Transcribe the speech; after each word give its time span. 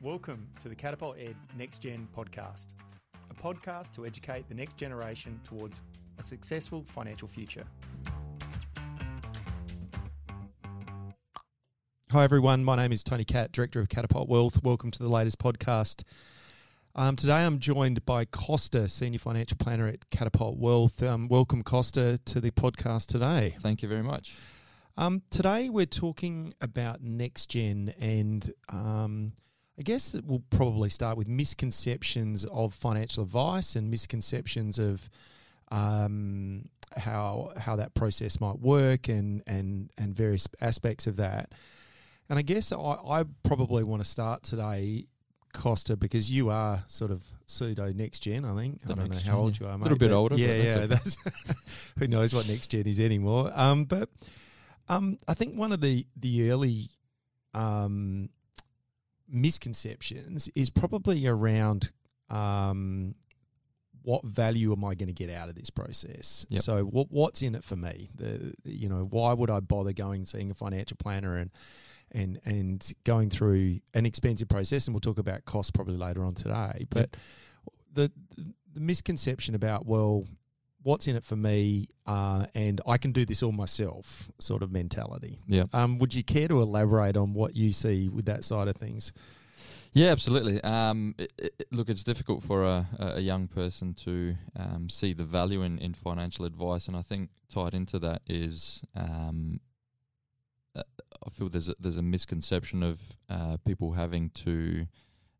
Welcome 0.00 0.46
to 0.62 0.68
the 0.68 0.76
Catapult 0.76 1.16
Ed 1.18 1.34
Next 1.56 1.78
Gen 1.78 2.06
podcast, 2.16 2.68
a 3.32 3.34
podcast 3.34 3.92
to 3.96 4.06
educate 4.06 4.48
the 4.48 4.54
next 4.54 4.76
generation 4.76 5.40
towards 5.42 5.80
a 6.20 6.22
successful 6.22 6.84
financial 6.86 7.26
future. 7.26 7.64
Hi, 12.12 12.22
everyone. 12.22 12.62
My 12.62 12.76
name 12.76 12.92
is 12.92 13.02
Tony 13.02 13.24
Catt, 13.24 13.50
Director 13.50 13.80
of 13.80 13.88
Catapult 13.88 14.28
Wealth. 14.28 14.62
Welcome 14.62 14.92
to 14.92 15.02
the 15.02 15.08
latest 15.08 15.40
podcast. 15.40 16.04
Um, 16.94 17.16
today, 17.16 17.44
I'm 17.44 17.58
joined 17.58 18.06
by 18.06 18.24
Costa, 18.24 18.86
Senior 18.86 19.18
Financial 19.18 19.56
Planner 19.58 19.88
at 19.88 20.08
Catapult 20.10 20.58
Wealth. 20.58 21.02
Um, 21.02 21.26
welcome, 21.26 21.64
Costa, 21.64 22.18
to 22.24 22.40
the 22.40 22.52
podcast 22.52 23.06
today. 23.06 23.56
Thank 23.58 23.82
you 23.82 23.88
very 23.88 24.04
much. 24.04 24.32
Um, 24.96 25.22
today, 25.30 25.68
we're 25.68 25.86
talking 25.86 26.52
about 26.60 27.02
next 27.02 27.46
gen, 27.46 27.92
and 27.98 28.52
um, 28.68 29.32
I 29.78 29.82
guess 29.82 30.08
that 30.10 30.24
we'll 30.24 30.42
probably 30.50 30.88
start 30.88 31.16
with 31.16 31.28
misconceptions 31.28 32.44
of 32.46 32.74
financial 32.74 33.22
advice 33.22 33.76
and 33.76 33.90
misconceptions 33.90 34.78
of 34.78 35.08
um, 35.70 36.68
how 36.96 37.52
how 37.56 37.76
that 37.76 37.94
process 37.94 38.40
might 38.40 38.58
work 38.58 39.08
and 39.08 39.42
and 39.46 39.90
and 39.96 40.16
various 40.16 40.48
aspects 40.60 41.06
of 41.06 41.16
that. 41.16 41.52
And 42.28 42.38
I 42.38 42.42
guess 42.42 42.72
I, 42.72 42.76
I 42.76 43.24
probably 43.42 43.84
want 43.84 44.02
to 44.02 44.08
start 44.08 44.42
today 44.42 45.06
Costa 45.54 45.96
because 45.96 46.30
you 46.30 46.50
are 46.50 46.84
sort 46.88 47.10
of 47.10 47.24
pseudo 47.46 47.92
next 47.92 48.20
gen. 48.20 48.44
I 48.44 48.54
think 48.56 48.82
The 48.82 48.92
I 48.92 48.96
don't 48.96 49.10
know 49.10 49.18
how 49.18 49.38
old 49.38 49.58
you 49.58 49.66
are, 49.66 49.72
A 49.72 49.76
little 49.76 49.96
bit 49.96 50.12
older, 50.12 50.36
Yeah, 50.36 50.86
that's 50.86 51.16
yeah. 51.24 51.32
That's 51.34 51.92
who 51.98 52.08
knows 52.08 52.34
what 52.34 52.48
next 52.48 52.68
gen 52.68 52.86
is 52.86 53.00
anymore. 53.00 53.50
Um, 53.54 53.84
but 53.84 54.08
um, 54.88 55.18
I 55.28 55.34
think 55.34 55.56
one 55.56 55.72
of 55.72 55.80
the 55.80 56.06
the 56.16 56.50
early 56.50 56.90
um, 57.54 58.28
misconceptions 59.28 60.48
is 60.54 60.70
probably 60.70 61.26
around 61.26 61.90
um, 62.30 63.14
what 64.02 64.24
value 64.24 64.72
am 64.72 64.84
I 64.84 64.94
going 64.94 65.08
to 65.08 65.12
get 65.12 65.30
out 65.30 65.48
of 65.48 65.54
this 65.54 65.70
process? 65.70 66.46
Yep. 66.48 66.62
So 66.62 66.84
what 66.84 67.10
what's 67.10 67.42
in 67.42 67.54
it 67.54 67.64
for 67.64 67.76
me? 67.76 68.08
The 68.14 68.54
you 68.64 68.88
know 68.88 69.06
why 69.10 69.32
would 69.32 69.50
I 69.50 69.60
bother 69.60 69.92
going 69.92 70.20
and 70.20 70.28
seeing 70.28 70.50
a 70.50 70.54
financial 70.54 70.96
planner 70.96 71.36
and 71.36 71.50
and 72.12 72.40
and 72.44 72.92
going 73.04 73.30
through 73.30 73.80
an 73.94 74.06
expensive 74.06 74.48
process? 74.48 74.86
And 74.86 74.94
we'll 74.94 75.00
talk 75.00 75.18
about 75.18 75.44
costs 75.44 75.70
probably 75.70 75.96
later 75.96 76.24
on 76.24 76.32
today. 76.32 76.86
But 76.90 77.16
the 77.92 78.10
the 78.72 78.80
misconception 78.80 79.54
about 79.54 79.86
well, 79.86 80.24
what's 80.88 81.06
in 81.06 81.16
it 81.16 81.24
for 81.24 81.36
me, 81.36 81.86
uh, 82.06 82.46
and 82.54 82.80
I 82.86 82.96
can 82.96 83.12
do 83.12 83.26
this 83.26 83.42
all 83.42 83.52
myself, 83.52 84.30
sort 84.38 84.62
of 84.62 84.72
mentality. 84.72 85.38
Yeah. 85.46 85.64
Um, 85.74 85.98
would 85.98 86.14
you 86.14 86.24
care 86.24 86.48
to 86.48 86.62
elaborate 86.62 87.14
on 87.14 87.34
what 87.34 87.54
you 87.54 87.72
see 87.72 88.08
with 88.08 88.24
that 88.24 88.42
side 88.42 88.68
of 88.68 88.76
things? 88.76 89.12
Yeah, 89.92 90.08
absolutely. 90.08 90.62
Um, 90.62 91.14
it, 91.18 91.30
it, 91.36 91.66
look, 91.72 91.90
it's 91.90 92.04
difficult 92.04 92.42
for 92.42 92.64
a, 92.64 92.86
a 92.98 93.20
young 93.20 93.48
person 93.48 93.92
to 94.04 94.34
um, 94.56 94.88
see 94.88 95.12
the 95.12 95.24
value 95.24 95.62
in, 95.62 95.78
in 95.78 95.92
financial 95.92 96.46
advice, 96.46 96.88
and 96.88 96.96
I 96.96 97.02
think 97.02 97.28
tied 97.52 97.74
into 97.74 97.98
that 97.98 98.22
is 98.26 98.82
um, 98.96 99.60
uh, 100.74 100.82
I 101.26 101.30
feel 101.30 101.50
there's 101.50 101.68
a, 101.68 101.74
there's 101.78 101.98
a 101.98 102.02
misconception 102.02 102.82
of 102.82 102.98
uh, 103.28 103.58
people 103.66 103.92
having 103.92 104.30
to. 104.30 104.86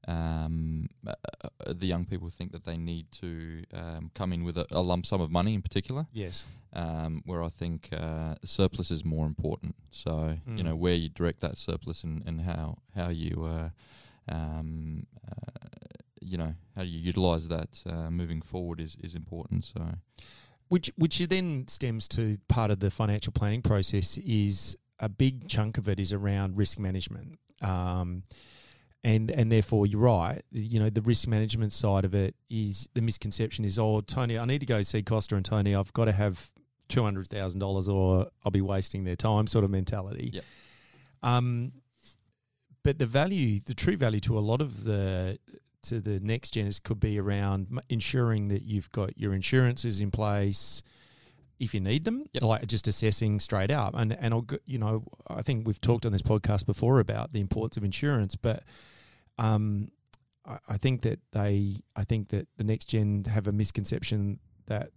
Um, 0.09 0.89
uh, 1.07 1.13
uh, 1.45 1.73
the 1.81 1.87
young 1.87 2.07
people 2.07 2.31
think 2.31 2.53
that 2.53 2.65
they 2.65 2.77
need 2.79 3.07
to 3.21 3.31
um, 3.75 4.11
come 4.15 4.33
in 4.33 4.43
with 4.45 4.57
a, 4.59 4.67
a 4.71 4.81
lump 4.81 5.05
sum 5.07 5.21
of 5.21 5.31
money 5.31 5.53
in 5.55 5.63
particular. 5.63 6.07
Yes. 6.13 6.47
um, 6.73 7.23
where 7.27 7.43
I 7.43 7.51
think 7.51 7.89
uh, 7.93 8.35
surplus 8.45 8.91
is 8.91 9.05
more 9.05 9.27
important. 9.27 9.75
So 9.91 10.39
you 10.47 10.63
Mm. 10.63 10.65
know 10.65 10.77
where 10.77 10.95
you 11.03 11.09
direct 11.09 11.41
that 11.41 11.57
surplus 11.59 12.05
and, 12.05 12.23
and 12.29 12.41
how 12.41 12.77
how 12.95 13.09
you 13.11 13.45
uh, 13.45 13.71
um, 14.35 15.07
uh, 15.27 15.69
you 16.21 16.37
know 16.37 16.55
how 16.77 16.83
you 16.83 16.99
utilize 16.99 17.49
that 17.49 17.83
uh, 17.87 18.11
moving 18.11 18.43
forward 18.43 18.81
is 18.81 18.97
is 19.03 19.15
important. 19.15 19.65
So 19.65 19.81
Which 20.69 20.91
which 20.97 21.19
then 21.29 21.67
stems 21.69 22.09
to 22.09 22.23
part 22.49 22.71
of 22.71 22.79
the 22.81 22.91
financial 22.91 23.33
planning 23.33 23.63
process 23.63 24.19
is 24.19 24.77
a 24.99 25.09
big 25.09 25.49
chunk 25.49 25.79
of 25.79 25.89
it 25.89 25.99
is 25.99 26.13
around 26.13 26.57
risk 26.59 26.79
management. 26.79 27.39
Um, 27.63 28.23
and 29.05 29.31
and 29.31 29.51
therefore 29.51 29.87
you're 29.87 30.01
right. 30.01 30.43
You 30.51 30.81
know 30.81 30.91
the 30.91 31.03
risk 31.03 31.29
management 31.29 31.73
side 31.73 32.05
of 32.05 32.15
it 32.15 32.35
is 32.51 32.89
the 32.95 33.01
misconception 33.01 33.65
is 33.65 33.79
oh 33.79 34.01
Tony 34.01 34.39
I 34.39 34.45
need 34.45 34.61
to 34.61 34.67
go 34.67 34.83
see 34.83 35.03
Costa 35.03 35.37
and 35.37 35.45
Tony 35.45 35.75
I've 35.75 35.93
got 35.93 36.07
to 36.07 36.13
have 36.13 36.51
two 36.89 37.03
hundred 37.03 37.29
thousand 37.29 37.61
dollars 37.61 37.89
or 37.89 38.29
I'll 38.45 38.51
be 38.51 38.61
wasting 38.61 39.05
their 39.05 39.17
time 39.17 39.47
sort 39.47 39.65
of 39.65 39.71
mentality. 39.71 40.31
Yep. 40.35 40.45
Um, 41.23 41.73
but 42.83 42.99
the 42.99 43.07
value, 43.07 43.61
the 43.65 43.75
true 43.75 43.97
value 43.97 44.21
to 44.21 44.39
a 44.39 44.41
lot 44.41 44.61
of 44.61 44.85
the 44.85 45.39
to 45.83 46.01
the 46.01 46.19
next 46.21 46.51
gen 46.51 46.67
is 46.67 46.79
could 46.79 47.01
be 47.01 47.19
around 47.19 47.81
ensuring 47.89 48.49
that 48.49 48.63
you've 48.63 48.91
got 48.93 49.17
your 49.19 49.35
insurances 49.35 50.01
in 50.01 50.11
place 50.11 50.83
if 51.61 51.75
you 51.75 51.81
need 51.81 52.05
them, 52.05 52.25
Yep. 52.33 52.43
like 52.43 52.67
just 52.67 52.87
assessing 52.89 53.41
straight 53.41 53.71
up. 53.71 53.95
And 53.97 54.13
and 54.13 54.33
I'll, 54.35 54.47
you 54.67 54.79
know, 54.79 55.05
I 55.29 55.43
think 55.43 55.67
we've 55.67 55.81
talked 55.81 56.07
on 56.07 56.13
this 56.13 56.23
podcast 56.23 56.67
before 56.67 57.01
about 57.01 57.33
the 57.33 57.41
importance 57.41 57.77
of 57.77 57.85
insurance, 57.85 58.37
but 58.37 58.63
um, 59.39 59.91
I, 60.47 60.59
I 60.69 60.77
think 60.79 61.03
that 61.03 61.21
they, 61.33 61.77
I 61.97 62.05
think 62.05 62.29
that 62.29 62.49
the 62.57 62.65
next 62.65 62.87
gen 62.87 63.25
have 63.29 63.47
a 63.47 63.53
misconception 63.53 64.39
that 64.67 64.91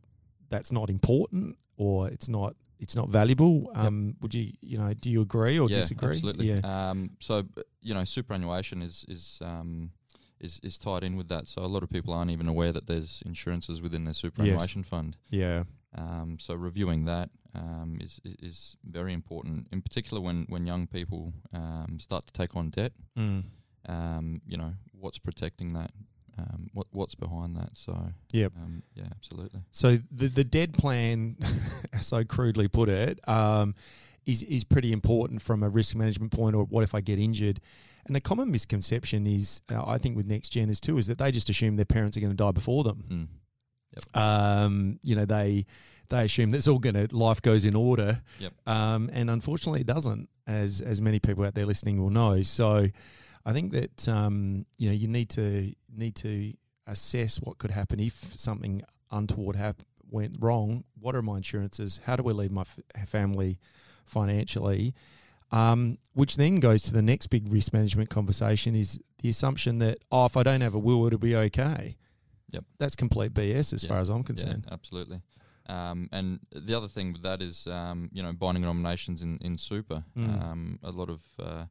that's 0.50 0.72
not 0.72 0.90
important 0.90 1.58
or 1.78 2.08
it's 2.10 2.28
not 2.30 2.56
it's 2.80 2.96
not 2.96 3.10
valuable. 3.10 3.72
Um, 3.76 4.16
Would 4.22 4.34
you, 4.34 4.54
you 4.62 4.78
know, 4.80 4.92
do 4.96 5.12
you 5.12 5.22
agree 5.22 5.60
or 5.60 5.70
yeah, 5.70 5.76
disagree? 5.76 6.16
absolutely. 6.16 6.52
Yeah. 6.52 6.90
Um, 6.90 7.12
so 7.20 7.44
you 7.82 7.94
know 7.94 8.04
superannuation 8.06 8.82
is 8.82 9.06
is 9.08 9.40
um, 9.44 9.92
is 10.40 10.60
is 10.64 10.78
tied 10.80 11.04
in 11.04 11.16
with 11.16 11.28
that. 11.30 11.48
So 11.48 11.62
a 11.64 11.68
lot 11.68 11.84
of 11.84 11.90
people 11.92 12.12
aren't 12.14 12.32
even 12.32 12.48
aware 12.48 12.72
that 12.72 12.88
there's 12.88 13.22
insurances 13.26 13.82
within 13.84 14.04
their 14.06 14.16
superannuation 14.16 14.82
fund. 14.84 15.16
Yeah. 15.30 15.64
Um, 15.98 16.38
so 16.40 16.54
reviewing 16.54 17.06
that 17.06 17.30
um, 17.54 17.98
is, 18.00 18.20
is 18.24 18.36
is 18.42 18.78
very 18.86 19.14
important, 19.14 19.68
in 19.72 19.82
particular 19.82 20.22
when 20.22 20.46
when 20.50 20.66
young 20.66 20.88
people 20.88 21.34
um, 21.54 21.98
start 22.00 22.28
to 22.28 22.34
take 22.34 22.56
on 22.56 22.70
debt. 22.70 22.94
Mm. 23.18 23.44
Um, 23.90 24.42
you 24.48 24.58
know 24.58 24.74
what's 24.94 25.18
protecting 25.18 25.74
that, 25.74 25.92
um, 26.38 26.70
what 26.74 26.88
what's 26.92 27.16
behind 27.16 27.56
that. 27.58 27.76
So 27.76 27.98
Yep. 28.32 28.54
um, 28.58 28.84
yeah, 28.96 29.08
absolutely. 29.12 29.62
So 29.72 29.98
the 30.12 30.28
the 30.28 30.44
dead 30.44 30.74
plan, 30.74 31.38
as 31.94 32.14
I 32.14 32.24
crudely 32.24 32.68
put 32.68 32.90
it, 32.90 33.20
um, 33.28 33.76
is 34.26 34.44
is 34.44 34.64
pretty 34.64 34.94
important 34.94 35.42
from 35.42 35.64
a 35.64 35.70
risk 35.70 35.96
management 35.96 36.32
point. 36.32 36.56
Or 36.56 36.64
what 36.66 36.84
if 36.84 36.96
I 36.96 37.02
get 37.02 37.20
injured? 37.20 37.60
And 38.06 38.16
the 38.16 38.22
common 38.22 38.50
misconception 38.50 39.28
is, 39.28 39.62
uh, 39.72 39.84
I 39.86 40.00
think, 40.00 40.18
with 40.18 40.26
next 40.26 40.50
gen 40.50 40.72
is 40.72 40.82
too, 40.82 40.98
is 40.98 41.06
that 41.06 41.20
they 41.20 41.32
just 41.32 41.50
assume 41.50 41.76
their 41.76 41.86
parents 41.86 42.18
are 42.18 42.20
going 42.20 42.32
to 42.32 42.36
die 42.36 42.52
before 42.52 42.84
them. 42.84 43.04
Mm. 43.12 43.28
Um, 44.14 45.00
you 45.04 45.16
know, 45.16 45.26
they 45.26 45.66
they 46.10 46.26
assume 46.26 46.52
that's 46.52 46.68
all 46.68 46.80
going 46.80 46.96
to 46.96 47.08
life 47.16 47.42
goes 47.42 47.66
in 47.66 47.76
order. 47.76 48.22
Yep. 48.40 48.54
Um, 48.68 49.10
and 49.14 49.30
unfortunately, 49.30 49.82
it 49.82 49.88
doesn't, 49.88 50.30
as 50.48 50.82
as 50.82 51.02
many 51.02 51.20
people 51.20 51.44
out 51.46 51.56
there 51.56 51.66
listening 51.66 52.02
will 52.02 52.10
know. 52.10 52.44
So, 52.44 52.88
I 53.46 53.54
think 53.54 53.72
that 53.72 54.08
um, 54.08 54.66
you 54.78 54.90
know 54.90 54.96
you 54.96 55.08
need 55.08 55.30
to 55.32 55.74
need 55.96 56.16
to 56.18 56.54
assess 56.88 57.38
what 57.38 57.58
could 57.58 57.72
happen 57.72 58.00
if 58.00 58.34
something 58.38 58.84
untoward 59.12 59.56
hap- 59.56 59.84
went 60.10 60.36
wrong. 60.40 60.84
What 61.00 61.16
are 61.16 61.22
my 61.22 61.38
insurances? 61.38 62.02
How 62.06 62.16
do 62.16 62.24
we 62.24 62.34
leave 62.34 62.52
my 62.52 62.62
f- 62.62 62.80
family 63.08 63.60
financially? 64.06 64.94
Um, 65.52 65.98
which 66.14 66.38
then 66.38 66.62
goes 66.62 66.82
to 66.84 66.94
the 66.94 67.02
next 67.02 67.28
big 67.28 67.52
risk 67.52 67.74
management 67.74 68.10
conversation 68.10 68.74
is 68.74 69.00
the 69.22 69.30
assumption 69.30 69.80
that 69.80 70.00
oh, 70.12 70.26
if 70.26 70.38
I 70.38 70.44
don't 70.44 70.62
have 70.62 70.74
a 70.74 70.80
will, 70.80 71.06
it'll 71.08 71.20
be 71.20 71.36
okay. 71.36 71.98
Yep. 72.52 72.64
That's 72.80 72.96
complete 72.96 73.34
BS 73.34 73.74
as 73.74 73.84
Yeah. 73.84 73.90
far 73.90 74.00
as 74.00 74.10
I'm 74.10 74.24
concerned. 74.24 74.66
Yeah, 74.68 74.74
absolutely. 74.74 75.22
Um, 75.68 76.10
and 76.12 76.40
the 76.52 76.74
other 76.76 76.88
thing 76.88 77.14
with 77.14 77.22
that 77.24 77.42
is, 77.42 77.68
um, 77.68 78.10
you 78.12 78.22
know, 78.24 78.34
binding 78.34 78.64
nominations 78.64 79.22
in, 79.22 79.38
in 79.42 79.58
super. 79.58 80.04
Mm. 80.18 80.42
Um, 80.42 80.80
a 80.84 80.92
lot 80.92 81.10
of 81.10 81.22
uh, 81.40 81.66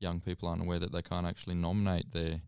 young 0.00 0.20
people 0.20 0.48
aren't 0.48 0.62
aware 0.62 0.78
that 0.78 0.92
they 0.92 1.02
can't 1.02 1.26
actually 1.26 1.54
nominate 1.54 2.12
their 2.12 2.40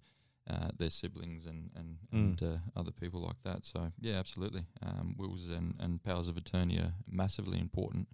uh, 0.50 0.70
their 0.78 0.90
siblings 0.90 1.44
and 1.46 1.70
and, 1.76 1.98
Mm. 2.12 2.18
and 2.18 2.42
uh, 2.42 2.56
other 2.80 2.90
people 2.90 3.20
like 3.20 3.40
that. 3.44 3.64
So 3.64 3.92
yeah, 4.00 4.18
absolutely. 4.18 4.64
Um, 4.82 5.14
wills 5.18 5.46
and, 5.48 5.74
and 5.78 6.02
powers 6.02 6.26
of 6.28 6.36
attorney 6.36 6.78
are 6.78 6.94
massively 7.06 7.58
important 7.58 8.08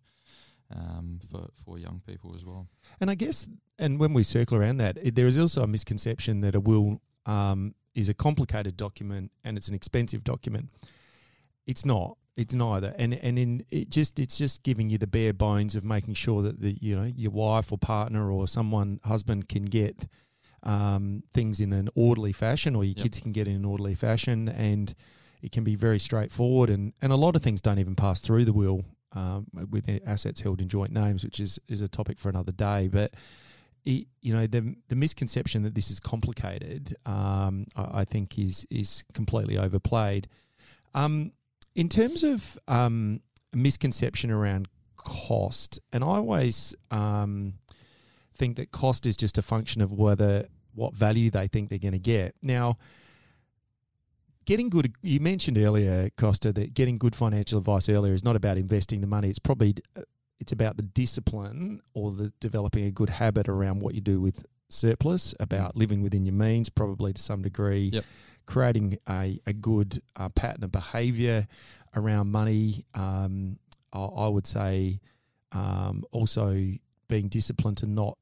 um, 0.75 1.21
for 1.31 1.49
for 1.65 1.79
young 1.79 2.01
people 2.07 2.33
as 2.37 2.45
well. 2.45 2.69
And 3.01 3.11
I 3.11 3.15
guess, 3.15 3.49
and 3.79 3.99
when 3.99 4.13
we 4.15 4.23
circle 4.23 4.57
around 4.59 4.77
that, 4.79 4.99
it, 5.03 5.15
there 5.15 5.27
is 5.27 5.39
also 5.39 5.63
a 5.63 5.67
misconception 5.67 6.41
that 6.43 6.55
a 6.55 6.61
will 6.61 7.01
um, 7.27 7.75
is 7.95 8.09
a 8.09 8.15
complicated 8.15 8.77
document 8.77 9.31
and 9.45 9.57
it's 9.57 9.69
an 9.69 9.75
expensive 9.75 10.25
document. 10.25 10.69
It's 11.67 11.85
not. 11.85 12.17
It's 12.37 12.53
neither. 12.53 12.95
And 12.99 13.15
and 13.15 13.39
in 13.39 13.65
it 13.71 13.91
just 13.91 14.19
it's 14.19 14.37
just 14.37 14.63
giving 14.65 14.91
you 14.91 14.99
the 14.99 15.07
bare 15.07 15.33
bones 15.33 15.77
of 15.77 15.85
making 15.85 16.15
sure 16.15 16.43
that 16.43 16.61
the 16.61 16.77
you 16.81 16.97
know 16.97 17.05
your 17.17 17.31
wife 17.31 17.71
or 17.71 17.79
partner 17.79 18.31
or 18.31 18.49
someone 18.49 18.99
husband 19.05 19.49
can 19.49 19.65
get 19.67 20.07
um, 20.65 21.23
things 21.33 21.61
in 21.61 21.73
an 21.73 21.89
orderly 21.95 22.33
fashion, 22.33 22.75
or 22.75 22.85
your 22.85 22.95
Yep. 22.97 23.03
kids 23.05 23.21
can 23.21 23.33
get 23.33 23.47
in 23.47 23.55
an 23.57 23.65
orderly 23.65 23.95
fashion, 23.95 24.49
and 24.49 24.95
it 25.43 25.53
can 25.53 25.63
be 25.63 25.77
very 25.77 25.99
straightforward. 26.01 26.71
And 26.71 26.93
and 27.01 27.13
a 27.13 27.17
lot 27.17 27.37
of 27.37 27.43
things 27.43 27.61
don't 27.61 27.79
even 27.79 27.95
pass 27.95 28.21
through 28.21 28.45
the 28.47 28.53
will 28.53 28.85
um, 29.13 29.47
with 29.71 29.89
assets 30.05 30.41
held 30.41 30.61
in 30.61 30.69
joint 30.69 30.93
names, 30.93 31.23
which 31.23 31.39
is 31.39 31.61
is 31.69 31.81
a 31.83 31.89
topic 31.89 32.19
for 32.19 32.29
another 32.31 32.53
day. 32.53 32.89
But 32.89 33.15
you 33.85 34.33
know, 34.33 34.47
the 34.47 34.75
the 34.89 34.97
misconception 34.97 35.63
that 35.63 35.75
this 35.75 35.91
is 35.91 36.01
complicated, 36.01 36.97
um, 37.07 37.67
I, 37.77 38.01
I 38.01 38.05
think 38.05 38.39
is 38.39 38.67
is 38.71 39.05
completely 39.13 39.59
overplayed. 39.59 40.29
Um, 40.95 41.33
in 41.75 41.89
terms 41.89 42.23
of 42.23 42.59
um, 42.69 43.21
misconception 43.53 44.31
around 44.31 44.69
cost, 44.97 45.81
and 45.93 46.03
I 46.03 46.09
always 46.09 46.75
um, 46.91 47.55
think 48.37 48.57
that 48.57 48.71
cost 48.71 49.07
is 49.07 49.17
just 49.17 49.39
a 49.39 49.43
function 49.43 49.83
of 49.83 49.93
whether 49.93 50.47
what 50.75 50.95
value 50.95 51.31
they 51.31 51.47
think 51.47 51.69
they're 51.69 51.79
going 51.79 51.93
to 51.93 51.99
get. 51.99 52.35
Now, 52.43 52.79
getting 54.45 54.69
good, 54.69 54.93
you 55.03 55.21
mentioned 55.21 55.59
earlier, 55.59 56.11
Costa, 56.17 56.53
that 56.53 56.75
getting 56.75 56.99
good 56.99 57.15
financial 57.15 57.59
advice 57.59 57.89
earlier 57.89 58.15
is 58.15 58.25
not 58.25 58.37
about 58.37 58.57
investing 58.57 59.01
the 59.01 59.07
money. 59.07 59.29
It's 59.31 59.39
probably 59.39 59.75
uh, 59.97 60.03
it's 60.41 60.53
about 60.53 60.77
the 60.77 60.83
discipline 60.83 61.81
or 61.95 62.13
the 62.13 62.33
developing 62.41 62.85
a 62.85 62.91
good 62.91 63.11
habit 63.11 63.49
around 63.49 63.81
what 63.81 63.95
you 63.95 64.01
do 64.01 64.21
with 64.21 64.45
surplus, 64.69 65.35
about 65.41 65.77
living 65.77 66.03
within 66.03 66.25
your 66.27 66.35
means, 66.35 66.69
probably 66.69 67.13
to 67.13 67.21
some 67.23 67.43
degree. 67.43 67.91
Yep. 67.93 68.05
Creating 68.47 68.99
a, 69.09 69.41
a 69.47 69.53
good 69.55 70.03
uh, 70.17 70.29
pattern 70.31 70.65
of 70.65 70.73
behaviour 70.73 71.47
around 71.97 72.31
money. 72.31 72.85
Um, 72.95 73.59
I, 73.93 74.01
I 74.05 74.29
would 74.29 74.47
say 74.47 75.01
um, 75.53 76.05
also 76.13 76.73
being 77.09 77.29
disciplined 77.29 77.79
to 77.79 77.87
not 77.87 78.19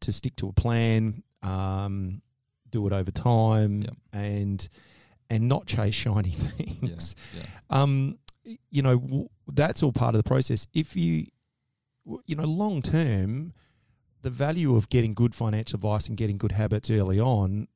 to 0.00 0.12
stick 0.12 0.36
to 0.36 0.48
a 0.48 0.52
plan, 0.52 1.22
um, 1.42 2.22
do 2.70 2.86
it 2.86 2.92
over 2.92 3.10
time, 3.10 3.78
Yep. 3.78 3.94
and 4.12 4.68
and 5.28 5.48
not 5.48 5.66
chase 5.66 5.94
shiny 6.04 6.30
things. 6.30 7.14
Yeah. 7.36 7.42
Um, 7.68 8.18
you 8.70 8.80
know 8.80 8.96
w- 8.98 9.28
that's 9.48 9.82
all 9.82 9.92
part 9.92 10.14
of 10.14 10.22
the 10.22 10.28
process. 10.28 10.66
If 10.72 10.96
you, 10.96 11.26
you 12.26 12.36
know, 12.36 12.44
long 12.44 12.82
term, 12.82 13.52
the 14.22 14.30
value 14.30 14.76
of 14.76 14.88
getting 14.88 15.14
good 15.14 15.34
financial 15.34 15.76
advice 15.76 16.08
and 16.08 16.16
getting 16.16 16.38
good 16.38 16.52
habits 16.52 16.90
early 16.90 17.20
on 17.20 17.68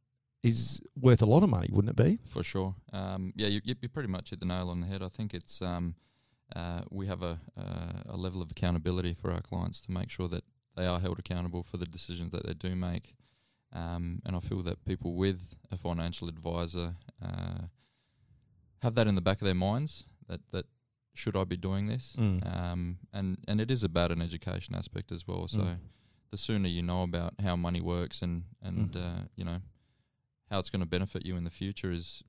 is 0.42 0.80
worth 0.98 1.20
a 1.20 1.26
lot 1.26 1.42
of 1.42 1.50
money, 1.50 1.68
wouldn't 1.70 1.98
it 1.98 2.02
be? 2.02 2.18
For 2.26 2.42
sure. 2.42 2.74
Um, 2.92 3.32
yeah, 3.36 3.48
you, 3.48 3.60
you 3.64 3.88
pretty 3.88 4.08
much 4.08 4.30
hit 4.30 4.40
the 4.40 4.46
nail 4.46 4.70
on 4.70 4.80
the 4.80 4.86
head. 4.86 5.02
I 5.02 5.08
think 5.08 5.34
it's 5.34 5.60
um, 5.60 5.94
uh, 6.56 6.82
we 6.90 7.06
have 7.06 7.22
a, 7.22 7.40
uh, 7.58 8.02
a 8.08 8.16
level 8.16 8.40
of 8.40 8.50
accountability 8.50 9.14
for 9.14 9.30
our 9.30 9.42
clients 9.42 9.80
to 9.82 9.92
make 9.92 10.10
sure 10.10 10.28
that 10.28 10.44
they 10.76 10.86
are 10.86 11.00
held 11.00 11.18
accountable 11.18 11.62
for 11.62 11.76
the 11.76 11.86
decisions 11.86 12.32
that 12.32 12.46
they 12.46 12.54
do 12.54 12.74
make. 12.74 13.14
Um, 13.72 14.20
and 14.24 14.34
I 14.34 14.40
feel 14.40 14.62
that 14.62 14.84
people 14.84 15.14
with 15.14 15.54
a 15.70 15.76
financial 15.76 16.28
advisor 16.28 16.94
uh, 17.22 17.66
have 18.82 18.94
that 18.94 19.06
in 19.06 19.14
the 19.14 19.20
back 19.20 19.40
of 19.40 19.44
their 19.44 19.54
minds 19.54 20.06
that, 20.28 20.40
that 20.52 20.66
should 21.14 21.36
I 21.36 21.44
be 21.44 21.56
doing 21.56 21.86
this? 21.88 22.16
Mm. 22.18 22.46
Um, 22.56 22.98
and, 23.12 23.38
and 23.48 23.60
it 23.60 23.70
is 23.70 23.82
about 23.84 24.10
an 24.12 24.22
education 24.22 24.74
aspect 24.74 25.12
as 25.12 25.26
well. 25.26 25.48
So 25.48 25.58
Mm. 25.60 25.78
the 26.30 26.38
sooner 26.38 26.68
you 26.68 26.82
know 26.82 27.02
about 27.02 27.34
how 27.42 27.56
money 27.56 27.80
works 27.80 28.22
and, 28.22 28.44
and 28.62 28.92
Mm. 28.92 28.96
uh, 28.96 29.22
you 29.36 29.44
know, 29.44 29.60
how 30.50 30.58
it's 30.60 30.70
going 30.70 30.80
to 30.80 30.86
benefit 30.86 31.26
you 31.26 31.36
in 31.36 31.44
the 31.44 31.50
future 31.50 31.90
is 31.92 32.22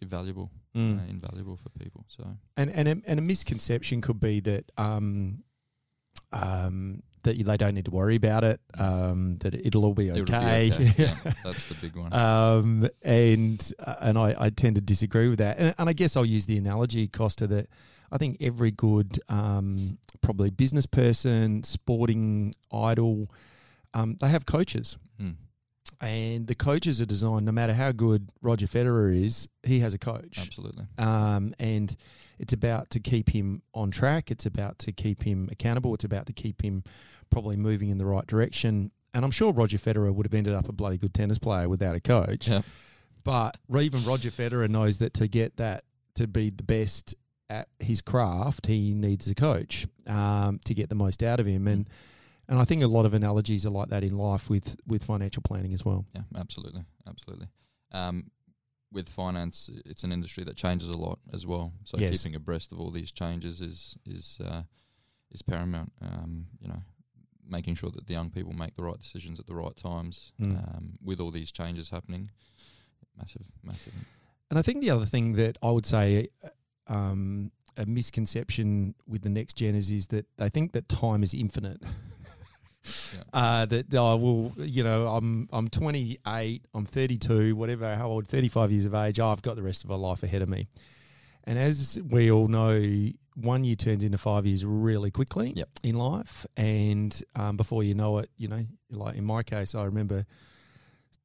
invaluable, 0.00 0.50
Mm. 0.74 1.00
uh, 1.00 1.04
invaluable 1.10 1.56
for 1.56 1.70
people. 1.70 2.04
So 2.08 2.36
And 2.56 2.70
and 2.70 2.88
a, 2.88 2.96
and 3.06 3.18
a 3.18 3.22
misconception 3.22 4.00
could 4.00 4.20
be 4.20 4.40
that 4.40 4.70
um, 4.78 5.44
um, 6.32 7.02
that 7.22 7.44
they 7.44 7.56
don't 7.56 7.74
need 7.74 7.84
to 7.86 7.90
worry 7.90 8.16
about 8.16 8.44
it. 8.44 8.60
Um, 8.78 9.36
that 9.38 9.54
it'll 9.54 9.84
all 9.84 9.94
be 9.94 10.08
It'll 10.08 10.24
be 10.24 10.34
okay. 10.34 10.72
okay. 10.72 10.92
Yeah, 10.98 11.14
that's 11.44 11.68
the 11.68 11.74
big 11.80 11.96
one. 11.96 12.12
um, 12.12 12.88
and 13.02 13.72
uh, 13.78 13.94
and 14.00 14.18
I, 14.18 14.34
I 14.38 14.50
tend 14.50 14.76
to 14.76 14.80
disagree 14.80 15.28
with 15.28 15.38
that. 15.38 15.58
And, 15.58 15.74
and 15.78 15.88
I 15.88 15.92
guess 15.92 16.16
I'll 16.16 16.24
use 16.24 16.46
the 16.46 16.56
analogy, 16.56 17.08
Costa, 17.08 17.46
that 17.48 17.68
I 18.10 18.18
think 18.18 18.38
every 18.40 18.70
good 18.70 19.18
um, 19.28 19.98
probably 20.20 20.50
business 20.50 20.86
person, 20.86 21.62
sporting 21.64 22.54
idol, 22.72 23.30
um, 23.94 24.16
they 24.20 24.28
have 24.28 24.46
coaches. 24.46 24.96
Mm. 25.20 25.34
And 26.00 26.46
the 26.46 26.54
coaches 26.54 27.00
are 27.00 27.06
designed, 27.06 27.44
no 27.46 27.52
matter 27.52 27.74
how 27.74 27.90
good 27.92 28.28
Roger 28.40 28.66
Federer 28.66 29.24
is, 29.24 29.48
he 29.62 29.80
has 29.80 29.94
a 29.94 29.98
coach. 29.98 30.38
Absolutely. 30.38 30.86
Um, 30.96 31.54
and 31.58 31.94
it's 32.38 32.52
about 32.52 32.90
to 32.90 33.00
keep 33.00 33.30
him 33.30 33.62
on 33.74 33.90
track. 33.90 34.30
It's 34.30 34.46
about 34.46 34.78
to 34.80 34.92
keep 34.92 35.22
him 35.22 35.48
accountable. 35.50 35.94
It's 35.94 36.04
about 36.04 36.26
to 36.26 36.32
keep 36.32 36.62
him 36.62 36.84
probably 37.30 37.56
moving 37.56 37.90
in 37.90 37.98
the 37.98 38.06
right 38.06 38.26
direction. 38.26 38.90
And 39.14 39.24
I'm 39.24 39.30
sure 39.30 39.52
Roger 39.52 39.78
Federer 39.78 40.14
would 40.14 40.26
have 40.26 40.34
ended 40.34 40.54
up 40.54 40.68
a 40.68 40.72
bloody 40.72 40.98
good 40.98 41.14
tennis 41.14 41.38
player 41.38 41.68
without 41.68 41.94
a 41.94 42.00
coach. 42.00 42.48
Yeah. 42.48 42.62
But 43.24 43.58
even 43.78 44.04
Roger 44.04 44.30
Federer 44.30 44.68
knows 44.68 44.98
that 44.98 45.14
to 45.14 45.28
get 45.28 45.56
that 45.56 45.84
to 46.14 46.26
be 46.26 46.50
the 46.50 46.62
best 46.62 47.14
at 47.50 47.68
his 47.78 48.00
craft, 48.00 48.66
he 48.66 48.94
needs 48.94 49.28
a 49.30 49.34
coach 49.34 49.86
um, 50.06 50.60
to 50.64 50.74
get 50.74 50.88
the 50.88 50.94
most 50.94 51.22
out 51.22 51.40
of 51.40 51.46
him. 51.46 51.66
And 51.66 51.88
and 52.48 52.58
I 52.58 52.64
think 52.64 52.82
a 52.82 52.86
lot 52.86 53.04
of 53.04 53.12
analogies 53.12 53.66
are 53.66 53.70
like 53.70 53.90
that 53.90 54.02
in 54.02 54.16
life 54.16 54.48
with 54.48 54.76
with 54.86 55.04
financial 55.04 55.42
planning 55.42 55.72
as 55.72 55.84
well. 55.84 56.06
Yeah, 56.14 56.22
absolutely, 56.36 56.84
absolutely. 57.06 57.48
Um, 57.92 58.30
with 58.92 59.08
finance, 59.08 59.70
it's 59.84 60.04
an 60.04 60.12
industry 60.12 60.44
that 60.44 60.56
changes 60.56 60.88
a 60.88 60.96
lot 60.96 61.18
as 61.32 61.46
well. 61.46 61.72
So 61.84 61.98
Yes. 61.98 62.22
keeping 62.22 62.34
abreast 62.34 62.72
of 62.72 62.80
all 62.80 62.90
these 62.90 63.12
changes 63.12 63.60
is 63.60 63.96
is 64.06 64.38
uh, 64.44 64.62
is 65.30 65.42
paramount. 65.42 65.92
Um, 66.00 66.46
you 66.60 66.68
know, 66.68 66.82
making 67.46 67.74
sure 67.74 67.90
that 67.90 68.06
the 68.06 68.14
young 68.14 68.30
people 68.30 68.52
make 68.52 68.74
the 68.76 68.82
right 68.82 68.98
decisions 68.98 69.38
at 69.38 69.46
the 69.46 69.54
right 69.54 69.76
times. 69.76 70.32
Mm. 70.40 70.56
Um, 70.56 70.98
with 71.04 71.20
all 71.20 71.30
these 71.30 71.50
changes 71.50 71.90
happening, 71.90 72.30
massive, 73.16 73.46
massive. 73.62 73.94
And 74.50 74.58
I 74.58 74.62
think 74.62 74.80
the 74.80 74.90
other 74.90 75.04
thing 75.06 75.34
that 75.34 75.58
I 75.62 75.70
would 75.70 75.86
say 75.86 76.28
uh, 76.42 76.92
um, 76.92 77.50
a 77.76 77.84
misconception 77.86 78.94
with 79.06 79.22
the 79.22 79.28
next 79.28 79.54
gen 79.54 79.74
is, 79.74 79.90
is 79.90 80.06
that 80.08 80.26
they 80.38 80.48
think 80.48 80.72
that 80.72 80.88
time 80.88 81.22
is 81.22 81.34
infinite. 81.34 81.82
Yeah. 82.84 83.22
Uh, 83.32 83.66
that 83.66 83.92
oh 83.94 84.16
will, 84.16 84.52
you 84.56 84.82
know, 84.82 85.08
I'm 85.08 85.48
I'm 85.52 85.68
28, 85.68 86.64
I'm 86.74 86.86
32, 86.86 87.54
whatever, 87.56 87.94
how 87.96 88.08
old, 88.08 88.26
35 88.26 88.70
years 88.72 88.84
of 88.84 88.94
age. 88.94 89.18
Oh, 89.20 89.28
I've 89.28 89.42
got 89.42 89.56
the 89.56 89.62
rest 89.62 89.84
of 89.84 89.90
my 89.90 89.96
life 89.96 90.22
ahead 90.22 90.42
of 90.42 90.48
me. 90.48 90.68
And 91.44 91.58
as 91.58 91.98
we 92.08 92.30
all 92.30 92.48
know, 92.48 93.10
one 93.34 93.64
year 93.64 93.76
turns 93.76 94.04
into 94.04 94.18
five 94.18 94.46
years 94.46 94.64
really 94.64 95.10
quickly 95.10 95.52
Yep. 95.56 95.68
in 95.82 95.96
life, 95.96 96.46
and 96.56 97.20
um, 97.36 97.56
before 97.56 97.82
you 97.82 97.94
know 97.94 98.18
it, 98.18 98.30
you 98.36 98.48
know, 98.48 98.64
like 98.90 99.16
in 99.16 99.24
my 99.24 99.42
case, 99.42 99.74
I 99.74 99.84
remember 99.84 100.26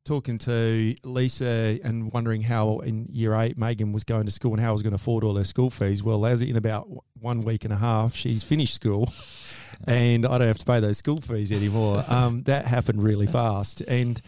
talking 0.05 0.37
to 0.37 0.95
Lisa 1.03 1.79
and 1.83 2.11
wondering 2.11 2.41
how 2.41 2.79
in 2.79 3.07
year 3.11 3.33
eight 3.35 3.57
Megan 3.57 3.93
was 3.93 4.03
going 4.03 4.25
to 4.25 4.31
school 4.31 4.53
and 4.53 4.61
how 4.61 4.69
I 4.69 4.71
was 4.71 4.81
going 4.81 4.91
to 4.91 4.95
afford 4.95 5.23
all 5.23 5.35
her 5.35 5.43
school 5.43 5.69
fees. 5.69 6.03
Well, 6.03 6.25
as 6.25 6.41
in 6.41 6.55
about 6.55 6.87
one 7.19 7.41
week 7.41 7.63
and 7.63 7.73
a 7.73 7.77
half, 7.77 8.15
she's 8.15 8.43
finished 8.43 8.75
school, 8.75 9.13
and 9.87 10.25
I 10.25 10.37
don't 10.37 10.47
have 10.47 10.59
to 10.59 10.65
pay 10.65 10.79
those 10.79 10.97
school 10.97 11.21
fees 11.21 11.51
anymore. 11.51 12.03
um, 12.09 12.43
that 12.43 12.65
happened 12.65 13.03
really 13.03 13.27
fast, 13.27 13.81
and 13.81 14.21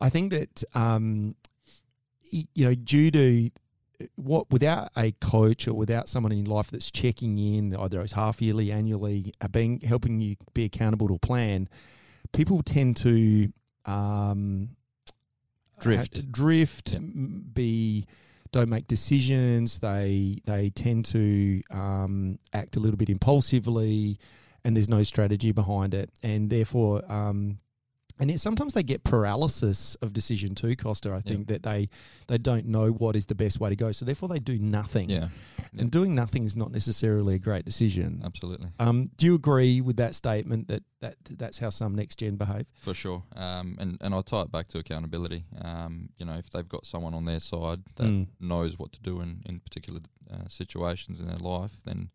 I 0.00 0.10
think 0.10 0.32
that 0.32 0.64
um, 0.74 1.34
you 2.30 2.66
know, 2.66 2.74
due 2.74 3.10
to 3.10 3.50
what 4.16 4.50
without 4.50 4.90
a 4.96 5.12
coach 5.12 5.68
or 5.68 5.74
without 5.74 6.08
someone 6.08 6.32
in 6.32 6.44
your 6.44 6.54
life 6.54 6.70
that's 6.70 6.90
checking 6.90 7.38
in, 7.38 7.74
either 7.76 8.00
it's 8.00 8.12
half 8.12 8.42
yearly, 8.42 8.72
annually, 8.72 9.32
uh, 9.40 9.48
being 9.48 9.80
helping 9.80 10.20
you 10.20 10.36
be 10.52 10.64
accountable 10.64 11.08
to 11.08 11.14
a 11.14 11.18
plan, 11.18 11.68
people 12.32 12.62
tend 12.62 12.96
to 12.96 13.52
um, 13.86 14.70
Drift. 15.84 16.32
drift, 16.32 16.92
Yep. 16.94 17.02
be 17.54 18.06
don't 18.52 18.68
make 18.68 18.86
decisions. 18.86 19.78
They 19.78 20.40
they 20.44 20.70
tend 20.70 21.04
to 21.06 21.62
um, 21.70 22.38
act 22.52 22.76
a 22.76 22.80
little 22.80 22.96
bit 22.96 23.08
impulsively, 23.10 24.18
and 24.64 24.76
there's 24.76 24.88
no 24.88 25.02
strategy 25.02 25.52
behind 25.52 25.94
it, 25.94 26.10
and 26.22 26.50
therefore. 26.50 27.02
Um, 27.12 27.58
and 28.20 28.30
it, 28.30 28.38
sometimes 28.40 28.74
they 28.74 28.82
get 28.82 29.02
paralysis 29.04 29.96
of 29.96 30.12
decision 30.12 30.54
too, 30.54 30.76
Costa. 30.76 31.12
I 31.12 31.20
think 31.20 31.48
that 31.48 31.62
they 31.62 31.88
they 32.28 32.38
don't 32.38 32.66
know 32.66 32.90
what 32.90 33.16
is 33.16 33.26
the 33.26 33.34
best 33.34 33.58
way 33.60 33.70
to 33.70 33.76
go, 33.76 33.90
so 33.92 34.04
therefore 34.04 34.28
they 34.28 34.38
do 34.38 34.58
nothing. 34.58 35.10
Yeah, 35.10 35.28
And 35.78 35.90
doing 35.90 36.14
nothing 36.14 36.44
is 36.44 36.54
not 36.54 36.70
necessarily 36.70 37.34
a 37.34 37.38
great 37.38 37.64
decision. 37.64 38.22
absolutely. 38.24 38.68
Um, 38.78 39.10
do 39.16 39.26
you 39.26 39.34
agree 39.34 39.80
with 39.80 39.96
that 39.96 40.14
statement 40.14 40.68
that, 40.68 40.82
that 41.00 41.16
that's 41.28 41.58
how 41.58 41.70
some 41.70 41.94
next 41.96 42.18
gen 42.20 42.36
behave? 42.36 42.66
For 42.82 42.94
sure. 42.94 43.22
Um, 43.34 43.76
and, 43.80 43.98
and 44.00 44.14
I'll 44.14 44.22
tie 44.22 44.42
it 44.42 44.52
back 44.52 44.68
to 44.68 44.78
accountability. 44.78 45.44
Um, 45.60 46.10
you 46.16 46.24
know, 46.26 46.34
if 46.34 46.50
they've 46.50 46.68
got 46.68 46.86
someone 46.86 47.14
on 47.14 47.24
their 47.24 47.40
side 47.40 47.80
that 47.96 48.04
Mm. 48.06 48.26
knows 48.38 48.78
what 48.78 48.92
to 48.92 49.00
do 49.00 49.20
in, 49.20 49.42
in 49.46 49.58
particular 49.60 50.00
uh, 50.32 50.46
situations 50.48 51.18
in 51.20 51.26
their 51.26 51.38
life, 51.38 51.80
then 51.84 52.10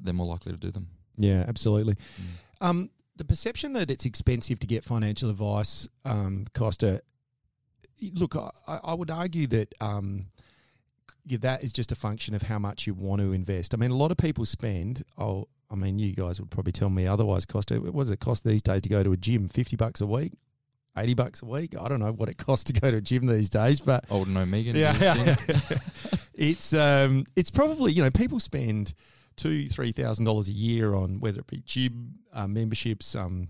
they're 0.00 0.14
more 0.14 0.26
likely 0.26 0.52
to 0.52 0.58
do 0.58 0.70
them. 0.70 0.88
Yeah, 1.18 1.44
absolutely. 1.48 1.94
Mm. 1.94 2.26
Um, 2.60 2.90
the 3.16 3.24
perception 3.24 3.72
that 3.74 3.90
it's 3.90 4.04
expensive 4.04 4.58
to 4.60 4.66
get 4.66 4.84
financial 4.84 5.30
advice, 5.30 5.88
um, 6.04 6.46
Costa. 6.54 7.02
Look, 8.12 8.36
I, 8.36 8.50
I 8.84 8.94
would 8.94 9.10
argue 9.10 9.46
that 9.48 9.74
um, 9.80 10.26
that 11.26 11.64
is 11.64 11.72
just 11.72 11.92
a 11.92 11.94
function 11.94 12.34
of 12.34 12.42
how 12.42 12.58
much 12.58 12.86
you 12.86 12.94
want 12.94 13.20
to 13.22 13.32
invest. 13.32 13.74
I 13.74 13.78
mean, 13.78 13.90
a 13.90 13.96
lot 13.96 14.10
of 14.10 14.18
people 14.18 14.44
spend. 14.44 15.02
Oh, 15.18 15.48
I 15.70 15.74
mean, 15.74 15.98
you 15.98 16.14
guys 16.14 16.38
would 16.40 16.50
probably 16.50 16.72
tell 16.72 16.90
me 16.90 17.06
otherwise. 17.06 17.44
Costa, 17.44 17.76
what 17.76 18.02
does 18.02 18.10
it 18.10 18.20
cost 18.20 18.44
these 18.44 18.62
days 18.62 18.82
to 18.82 18.88
go 18.88 19.02
to 19.02 19.12
a 19.12 19.16
gym? 19.16 19.48
Fifty 19.48 19.76
bucks 19.76 20.00
a 20.00 20.06
week, 20.06 20.32
eighty 20.96 21.14
bucks 21.14 21.42
a 21.42 21.46
week. 21.46 21.74
I 21.78 21.88
don't 21.88 22.00
know 22.00 22.12
what 22.12 22.28
it 22.28 22.36
costs 22.38 22.64
to 22.64 22.72
go 22.72 22.90
to 22.90 22.98
a 22.98 23.00
gym 23.00 23.26
these 23.26 23.48
days, 23.48 23.80
but 23.80 24.04
Old 24.10 24.28
and 24.28 24.50
Megan. 24.50 24.76
yeah, 24.76 24.96
yeah. 25.00 25.36
it's 26.34 26.72
um, 26.74 27.24
it's 27.34 27.50
probably 27.50 27.92
you 27.92 28.02
know 28.02 28.10
people 28.10 28.40
spend 28.40 28.92
two 29.36 29.68
three 29.68 29.92
thousand 29.92 30.24
dollars 30.24 30.48
a 30.48 30.52
year 30.52 30.94
on 30.94 31.20
whether 31.20 31.40
it 31.40 31.46
be 31.46 31.62
gym 31.64 32.20
uh, 32.32 32.46
memberships, 32.46 33.14
um, 33.14 33.48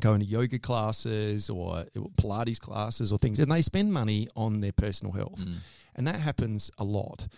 going 0.00 0.20
to 0.20 0.26
yoga 0.26 0.58
classes 0.58 1.50
or 1.50 1.84
Pilates 2.16 2.58
classes 2.58 3.12
or 3.12 3.18
things, 3.18 3.38
and 3.38 3.50
they 3.50 3.62
spend 3.62 3.92
money 3.92 4.28
on 4.34 4.60
their 4.60 4.72
personal 4.72 5.12
health. 5.12 5.44
Mm. 5.44 5.56
And 5.94 6.06
that 6.06 6.20
happens 6.20 6.70
a 6.78 6.84
lot. 6.84 7.28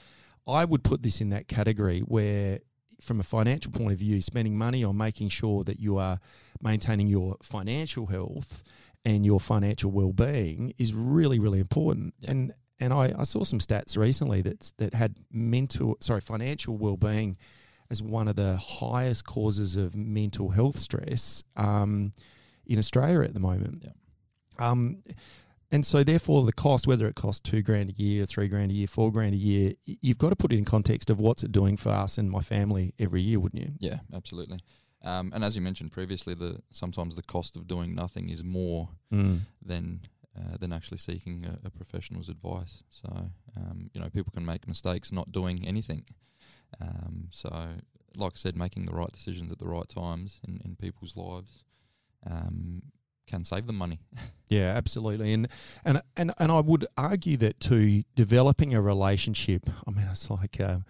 I 0.46 0.64
would 0.64 0.84
put 0.84 1.02
this 1.02 1.20
in 1.20 1.30
that 1.30 1.48
category 1.48 2.00
where, 2.00 2.60
from 3.00 3.18
a 3.18 3.24
financial 3.24 3.72
point 3.72 3.92
of 3.92 3.98
view, 3.98 4.22
spending 4.22 4.56
money 4.56 4.84
on 4.84 4.96
making 4.96 5.30
sure 5.30 5.64
that 5.64 5.80
you 5.80 5.98
are 5.98 6.20
maintaining 6.60 7.08
your 7.08 7.36
financial 7.42 8.06
health 8.06 8.62
and 9.04 9.26
your 9.26 9.40
financial 9.40 9.90
well-being 9.90 10.72
is 10.78 10.94
really, 10.94 11.38
really 11.38 11.60
important. 11.60 12.14
Yeah. 12.20 12.30
And 12.30 12.54
and 12.80 12.92
I, 12.92 13.12
I 13.18 13.24
saw 13.24 13.44
some 13.44 13.58
stats 13.58 13.96
recently 13.96 14.42
that 14.42 14.72
that 14.78 14.94
had 14.94 15.16
mental, 15.32 15.96
sorry, 16.00 16.20
financial 16.20 16.76
well-being 16.76 17.36
as 17.94 18.02
one 18.02 18.26
of 18.26 18.34
the 18.34 18.56
highest 18.56 19.24
causes 19.24 19.76
of 19.76 19.94
mental 19.94 20.48
health 20.48 20.76
stress 20.76 21.44
um, 21.56 22.10
in 22.66 22.76
Australia 22.76 23.22
at 23.22 23.34
the 23.34 23.40
moment. 23.40 23.84
Yeah. 23.84 24.70
Um, 24.70 25.04
and 25.70 25.86
so, 25.86 26.02
therefore, 26.02 26.44
the 26.44 26.52
cost, 26.52 26.86
whether 26.88 27.06
it 27.06 27.14
costs 27.14 27.40
two 27.40 27.62
grand 27.62 27.90
a 27.90 27.92
year, 27.92 28.26
three 28.26 28.48
grand 28.48 28.70
a 28.72 28.74
year, 28.74 28.88
four 28.88 29.12
grand 29.12 29.34
a 29.34 29.36
year, 29.36 29.74
you've 29.84 30.18
got 30.18 30.30
to 30.30 30.36
put 30.36 30.52
it 30.52 30.58
in 30.58 30.64
context 30.64 31.08
of 31.08 31.20
what's 31.20 31.42
it 31.44 31.52
doing 31.52 31.76
for 31.76 31.90
us 31.90 32.18
and 32.18 32.30
my 32.30 32.40
family 32.40 32.94
every 32.98 33.22
year, 33.22 33.38
wouldn't 33.38 33.62
you? 33.62 33.72
Yeah, 33.78 33.98
absolutely. 34.12 34.60
Um, 35.04 35.32
and 35.34 35.44
as 35.44 35.54
you 35.54 35.62
mentioned 35.62 35.92
previously, 35.92 36.34
the 36.34 36.60
sometimes 36.70 37.14
the 37.14 37.22
cost 37.22 37.56
of 37.56 37.68
doing 37.68 37.94
nothing 37.94 38.28
is 38.28 38.42
more 38.42 38.88
than 39.62 40.00
uh, 40.36 40.56
than 40.58 40.72
actually 40.72 40.98
seeking 40.98 41.46
a, 41.46 41.66
a 41.66 41.70
professional's 41.70 42.28
advice. 42.28 42.82
So 42.90 43.08
um, 43.56 43.90
you 43.92 44.00
know, 44.00 44.10
people 44.10 44.32
can 44.32 44.44
make 44.44 44.66
mistakes 44.66 45.12
not 45.12 45.30
doing 45.30 45.66
anything. 45.66 46.04
Um, 46.80 47.28
so, 47.30 47.48
like 48.16 48.32
I 48.34 48.36
said, 48.36 48.56
making 48.56 48.86
the 48.86 48.92
right 48.92 49.10
decisions 49.12 49.50
at 49.52 49.58
the 49.58 49.66
right 49.68 49.88
times 49.88 50.40
in, 50.46 50.60
in 50.64 50.76
people's 50.76 51.16
lives 51.16 51.64
um, 52.28 52.82
can 53.26 53.44
save 53.44 53.66
them 53.66 53.76
money. 53.76 54.00
Yeah, 54.50 54.74
absolutely. 54.76 55.32
And 55.32 55.48
and 55.86 56.02
and 56.16 56.32
and 56.38 56.52
I 56.52 56.60
would 56.60 56.86
argue 56.98 57.36
that 57.38 57.58
to 57.60 58.04
developing 58.14 58.74
a 58.74 58.80
relationship. 58.80 59.68
I 59.86 59.90
mean, 59.90 60.06
it's 60.08 60.28
like 60.30 60.60
uh, 60.60 60.80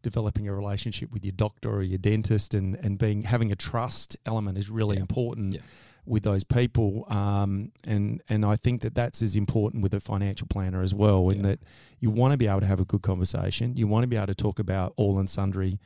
developing 0.00 0.48
a 0.48 0.54
relationship 0.54 1.12
with 1.12 1.22
your 1.24 1.32
doctor 1.32 1.70
or 1.70 1.82
your 1.82 1.98
dentist, 1.98 2.54
and 2.54 2.74
and 2.76 2.98
being 2.98 3.22
having 3.22 3.52
a 3.52 3.54
trust 3.54 4.16
element 4.26 4.56
is 4.58 4.70
really 4.70 4.96
Yeah. 4.96 5.02
important. 5.02 5.54
Yeah. 5.54 5.60
With 6.04 6.24
those 6.24 6.42
people, 6.42 7.04
um, 7.08 7.70
and 7.84 8.20
and 8.28 8.44
I 8.44 8.56
think 8.56 8.80
that 8.80 8.92
that's 8.94 9.22
as 9.22 9.36
important 9.36 9.84
with 9.84 9.94
a 9.94 10.00
financial 10.00 10.48
planner 10.48 10.82
as 10.82 10.92
well. 10.92 11.30
In 11.30 11.36
Yeah. 11.36 11.42
that 11.50 11.60
you 12.00 12.10
want 12.10 12.32
to 12.32 12.36
be 12.36 12.48
able 12.48 12.60
to 12.60 12.66
have 12.66 12.80
a 12.80 12.84
good 12.84 13.02
conversation, 13.02 13.76
you 13.76 13.86
want 13.86 14.02
to 14.02 14.08
be 14.08 14.16
able 14.16 14.26
to 14.26 14.34
talk 14.34 14.58
about 14.58 14.94
all 14.96 15.20
and 15.20 15.30
sundry, 15.30 15.78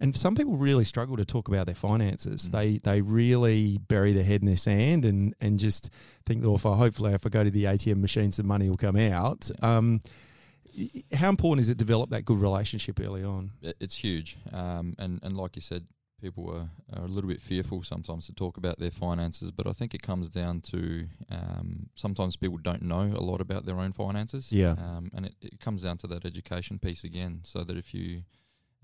and 0.00 0.16
some 0.16 0.34
people 0.34 0.56
really 0.56 0.82
struggle 0.82 1.16
to 1.16 1.24
talk 1.24 1.46
about 1.46 1.66
their 1.66 1.76
finances. 1.76 2.48
Mm. 2.48 2.52
They 2.52 2.78
they 2.78 3.00
really 3.00 3.78
bury 3.78 4.12
their 4.12 4.24
head 4.24 4.40
in 4.42 4.46
their 4.46 4.56
sand 4.56 5.04
and 5.04 5.36
and 5.40 5.56
just 5.60 5.88
think 6.26 6.42
that 6.42 6.50
if 6.50 6.66
I 6.66 6.74
hopefully 6.74 7.12
if 7.14 7.24
I 7.24 7.28
go 7.28 7.44
to 7.44 7.50
the 7.50 7.64
ATM 7.66 8.00
machine, 8.00 8.32
some 8.32 8.48
money 8.48 8.68
will 8.68 8.76
come 8.76 8.96
out. 8.96 9.52
Um, 9.62 10.00
how 11.14 11.28
important 11.28 11.60
is 11.62 11.68
it 11.68 11.74
to 11.74 11.78
develop 11.78 12.10
that 12.10 12.24
good 12.24 12.40
relationship 12.40 12.98
early 13.00 13.22
on? 13.22 13.50
It's 13.62 13.96
huge. 13.96 14.36
Um, 14.52 14.94
and, 14.98 15.20
and 15.22 15.36
like 15.36 15.56
you 15.56 15.62
said, 15.62 15.84
people 16.20 16.50
are, 16.50 16.68
are 16.98 17.04
a 17.04 17.08
little 17.08 17.28
bit 17.28 17.40
fearful 17.40 17.82
sometimes 17.82 18.26
to 18.26 18.32
talk 18.34 18.56
about 18.56 18.78
their 18.78 18.90
finances, 18.90 19.50
but 19.50 19.66
I 19.66 19.72
think 19.72 19.94
it 19.94 20.02
comes 20.02 20.28
down 20.28 20.60
to 20.72 21.06
um, 21.30 21.88
sometimes 21.94 22.36
people 22.36 22.58
don't 22.58 22.82
know 22.82 23.12
a 23.14 23.22
lot 23.30 23.40
about 23.40 23.64
their 23.66 23.78
own 23.78 23.92
finances. 23.92 24.52
Yeah. 24.52 24.72
Um, 24.72 25.10
and 25.14 25.26
it, 25.26 25.34
it 25.40 25.60
comes 25.60 25.82
down 25.82 25.98
to 25.98 26.06
that 26.08 26.24
education 26.24 26.78
piece 26.78 27.04
again, 27.04 27.40
so 27.44 27.64
that 27.64 27.76
if 27.76 27.94
you, 27.94 28.22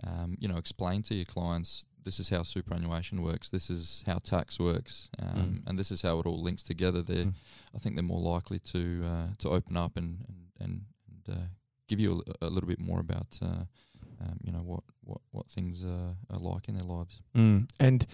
um, 0.05 0.37
you 0.41 0.49
know, 0.49 0.57
explain 0.57 1.03
to 1.05 1.15
your 1.15 1.25
clients, 1.25 1.85
this 2.05 2.21
is 2.21 2.29
how 2.29 2.43
superannuation 2.45 3.21
works, 3.23 3.49
this 3.49 3.69
is 3.71 4.05
how 4.07 4.19
tax 4.19 4.59
works, 4.61 5.11
um, 5.19 5.27
Mm. 5.37 5.63
and 5.67 5.79
this 5.79 5.91
is 5.91 6.03
how 6.03 6.19
it 6.21 6.27
all 6.27 6.41
links 6.43 6.63
together, 6.63 7.03
they're, 7.03 7.27
Mm. 7.27 7.35
I 7.75 7.79
think 7.79 7.97
they're 7.97 8.03
more 8.15 8.21
likely 8.35 8.59
to 8.61 9.03
uh, 9.05 9.27
to 9.39 9.49
open 9.51 9.77
up 9.77 9.97
and, 9.97 10.25
and, 10.29 10.41
and, 10.61 10.85
and 11.27 11.37
uh, 11.37 11.45
give 11.89 11.99
you 12.01 12.23
a, 12.41 12.47
a 12.47 12.51
little 12.51 12.69
bit 12.69 12.79
more 12.81 13.01
about 13.01 13.39
uh, 13.43 13.65
um, 14.21 14.39
you 14.43 14.53
know 14.53 14.63
what 14.63 14.81
what 15.05 15.21
what 15.31 15.47
things 15.49 15.85
uh, 15.85 16.15
are 16.31 16.39
like 16.39 16.69
in 16.69 16.75
their 16.75 16.87
lives. 16.87 17.21
Mm. 17.35 17.69
And 17.81 18.07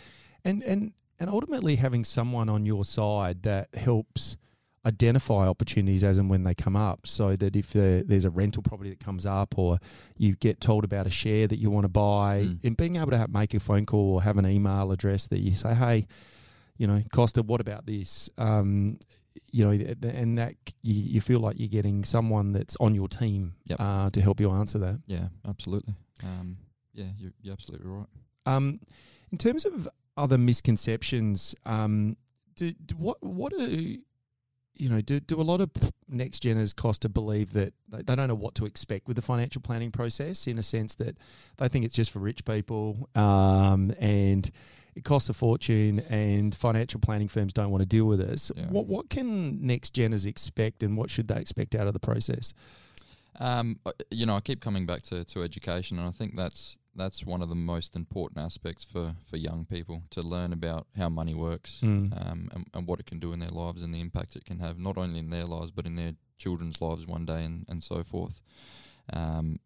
and 0.45 0.63
and 0.63 0.93
and 1.21 1.31
ultimately 1.31 1.77
having 1.77 2.05
someone 2.05 2.49
on 2.49 2.67
your 2.67 2.85
side 2.85 3.43
that 3.43 3.69
helps 3.75 4.37
identify 4.85 5.47
opportunities 5.47 6.03
as 6.03 6.19
and 6.19 6.29
when 6.29 6.43
they 6.43 6.55
come 6.57 6.75
up 6.75 7.07
so 7.07 7.37
that 7.37 7.55
if 7.55 7.73
there, 7.73 8.03
there's 8.03 8.25
a 8.25 8.31
rental 8.31 8.65
property 8.65 8.91
that 8.91 8.99
comes 8.99 9.25
up 9.25 9.57
or 9.57 9.79
you 10.19 10.35
get 10.35 10.61
told 10.61 10.83
about 10.83 11.07
a 11.07 11.11
share 11.11 11.47
that 11.47 11.61
you 11.61 11.71
want 11.71 11.85
to 11.85 11.89
buy 11.89 12.43
Mm. 12.47 12.65
and 12.65 12.77
being 12.77 12.97
able 12.97 13.13
to 13.13 13.19
have, 13.19 13.31
make 13.33 13.55
a 13.55 13.61
phone 13.61 13.87
call 13.87 14.15
or 14.15 14.23
have 14.23 14.39
an 14.39 14.47
email 14.47 14.91
address 14.91 15.29
that 15.29 15.39
you 15.39 15.55
say 15.55 15.73
hey 15.75 16.05
you 16.79 16.89
know 16.89 17.01
costa 17.13 17.45
what 17.45 17.61
about 17.61 17.87
this 17.87 18.29
um, 18.39 18.99
you 19.53 19.65
know 19.65 19.71
and 20.03 20.39
that 20.39 20.55
you, 20.83 20.95
you 20.95 21.21
feel 21.21 21.39
like 21.41 21.59
you're 21.59 21.69
getting 21.69 22.03
someone 22.05 22.53
that's 22.53 22.77
on 22.81 22.95
your 22.95 23.07
team 23.09 23.55
Yep. 23.67 23.81
uh, 23.81 24.11
to 24.11 24.21
help 24.21 24.41
you 24.41 24.51
answer 24.51 24.79
that 24.79 25.01
Yeah, 25.07 25.29
absolutely. 25.47 25.95
Um, 26.25 26.57
yeah, 26.95 27.07
you're, 27.19 27.33
you're 27.43 27.53
absolutely 27.53 27.87
right. 27.89 28.07
Um, 28.47 28.81
in 29.31 29.39
terms 29.39 29.65
of 29.65 29.89
other 30.17 30.37
misconceptions, 30.39 31.55
um, 31.65 32.17
do, 32.57 32.73
do 32.73 32.95
what 32.97 33.23
what 33.23 33.53
do 33.57 33.99
you 34.75 34.89
know? 34.89 35.01
Do, 35.01 35.21
do 35.21 35.41
a 35.41 35.43
lot 35.43 35.61
of 35.61 35.71
next 36.09 36.43
geners 36.43 36.75
cost 36.75 37.03
to 37.03 37.09
believe 37.09 37.53
that 37.53 37.73
they, 37.89 37.99
they 38.03 38.15
don't 38.15 38.29
know 38.29 38.35
what 38.35 38.55
to 38.57 38.67
expect 38.67 39.07
with 39.09 39.17
the 39.17 39.23
financial 39.23 39.61
planning 39.63 39.91
process? 39.91 40.47
In 40.47 40.59
a 40.59 40.63
sense 40.63 40.95
that 40.97 41.17
they 41.59 41.69
think 41.69 41.85
it's 41.85 41.95
just 41.95 42.11
for 42.11 42.19
rich 42.21 42.45
people, 42.45 43.09
um, 43.15 43.93
and 43.99 44.51
it 44.95 45.05
costs 45.05 45.29
a 45.29 45.33
fortune, 45.35 46.01
and 46.11 46.55
financial 46.55 47.01
planning 47.01 47.29
firms 47.29 47.53
don't 47.53 47.71
want 47.71 47.83
to 47.83 47.87
deal 47.87 48.05
with 48.05 48.19
this. 48.19 48.51
Yeah. 48.57 48.67
What 48.67 48.87
what 48.87 49.09
can 49.11 49.67
next 49.67 49.95
geners 49.95 50.27
expect, 50.27 50.83
and 50.83 50.97
what 50.97 51.11
should 51.11 51.29
they 51.29 51.41
expect 51.41 51.75
out 51.75 51.87
of 51.87 51.93
the 51.93 52.01
process? 52.01 52.53
Um, 53.41 53.81
you 54.11 54.27
know, 54.27 54.37
I 54.37 54.41
keep 54.41 54.61
coming 54.61 54.85
back 54.87 55.03
to, 55.05 55.25
to 55.25 55.43
education, 55.43 55.99
and 55.99 56.07
I 56.07 56.11
think 56.11 56.37
that's 56.37 56.79
that's 56.95 57.25
one 57.25 57.41
of 57.41 57.49
the 57.49 57.55
most 57.55 57.97
important 57.97 58.45
aspects 58.45 58.85
for, 58.85 59.15
for 59.31 59.39
young 59.39 59.65
people 59.65 60.03
to 60.11 60.21
learn 60.21 60.53
about 60.53 60.87
how 60.99 61.09
money 61.09 61.33
works 61.33 61.81
Mm. 61.83 62.13
um, 62.31 62.51
and, 62.53 62.67
and 62.75 62.87
what 62.87 63.01
it 63.01 63.07
can 63.07 63.19
do 63.19 63.33
in 63.33 63.39
their 63.39 63.49
lives 63.49 63.81
and 63.81 63.95
the 63.95 64.01
impact 64.01 64.37
it 64.37 64.45
can 64.45 64.59
have 64.59 64.79
not 64.79 64.99
only 64.99 65.19
in 65.19 65.31
their 65.31 65.47
lives 65.47 65.71
but 65.71 65.87
in 65.87 65.97
their 65.97 66.13
children's 66.37 66.83
lives 66.83 67.07
one 67.07 67.25
day 67.25 67.45
and, 67.47 67.65
and 67.67 67.83
so 67.83 68.05
forth. 68.05 68.43
Um, 69.11 69.59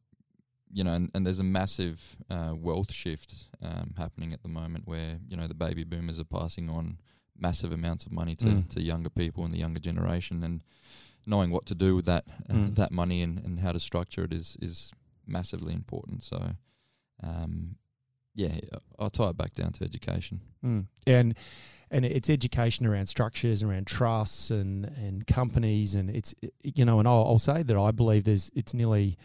you 0.73 0.83
know, 0.85 0.95
and, 0.95 1.11
and 1.15 1.25
there's 1.27 1.39
a 1.39 1.45
massive 1.45 2.17
uh, 2.31 2.53
wealth 2.57 2.93
shift 2.93 3.49
um, 3.63 3.95
happening 3.97 4.33
at 4.33 4.43
the 4.43 4.49
moment 4.49 4.87
where 4.87 5.19
you 5.29 5.37
know 5.37 5.47
the 5.47 5.55
baby 5.55 5.85
boomers 5.85 6.19
are 6.19 6.25
passing 6.25 6.69
on 6.69 6.99
massive 7.39 7.71
amounts 7.73 8.07
of 8.07 8.13
money 8.13 8.35
to, 8.37 8.47
Mm. 8.47 8.69
to 8.71 8.81
younger 8.83 9.11
people 9.11 9.45
and 9.45 9.53
the 9.53 9.59
younger 9.59 9.81
generation, 9.81 10.43
and 10.43 10.63
knowing 11.27 11.51
what 11.51 11.67
to 11.67 11.75
do 11.75 11.95
with 11.97 12.07
that 12.07 12.25
uh, 12.51 12.55
Mm. 12.55 12.75
that 12.77 12.91
money 12.93 13.23
and, 13.23 13.39
and 13.45 13.61
how 13.61 13.73
to 13.73 13.79
structure 13.81 14.25
it 14.25 14.33
is 14.33 14.57
is 14.61 14.93
massively 15.27 15.73
important. 15.75 16.23
So, 16.23 16.53
um, 17.23 17.77
yeah, 18.35 18.59
I'll 18.99 19.11
tie 19.11 19.31
it 19.31 19.37
back 19.37 19.53
down 19.55 19.73
to 19.73 19.85
education. 19.85 20.41
Mm. 20.65 20.87
And 21.07 21.35
and 21.91 22.05
it's 22.05 22.29
education 22.29 22.85
around 22.87 23.07
structures, 23.07 23.63
around 23.63 23.87
trusts 23.87 24.51
and 24.51 24.85
and 24.85 25.27
companies, 25.27 25.95
and 25.95 26.11
it's 26.11 26.35
you 26.63 26.85
know, 26.85 26.99
and 26.99 27.07
I'll, 27.09 27.25
I'll 27.25 27.39
say 27.39 27.63
that 27.63 27.77
I 27.77 27.91
believe 27.93 28.25
there's 28.25 28.51
it's 28.55 28.75
nearly 28.75 29.17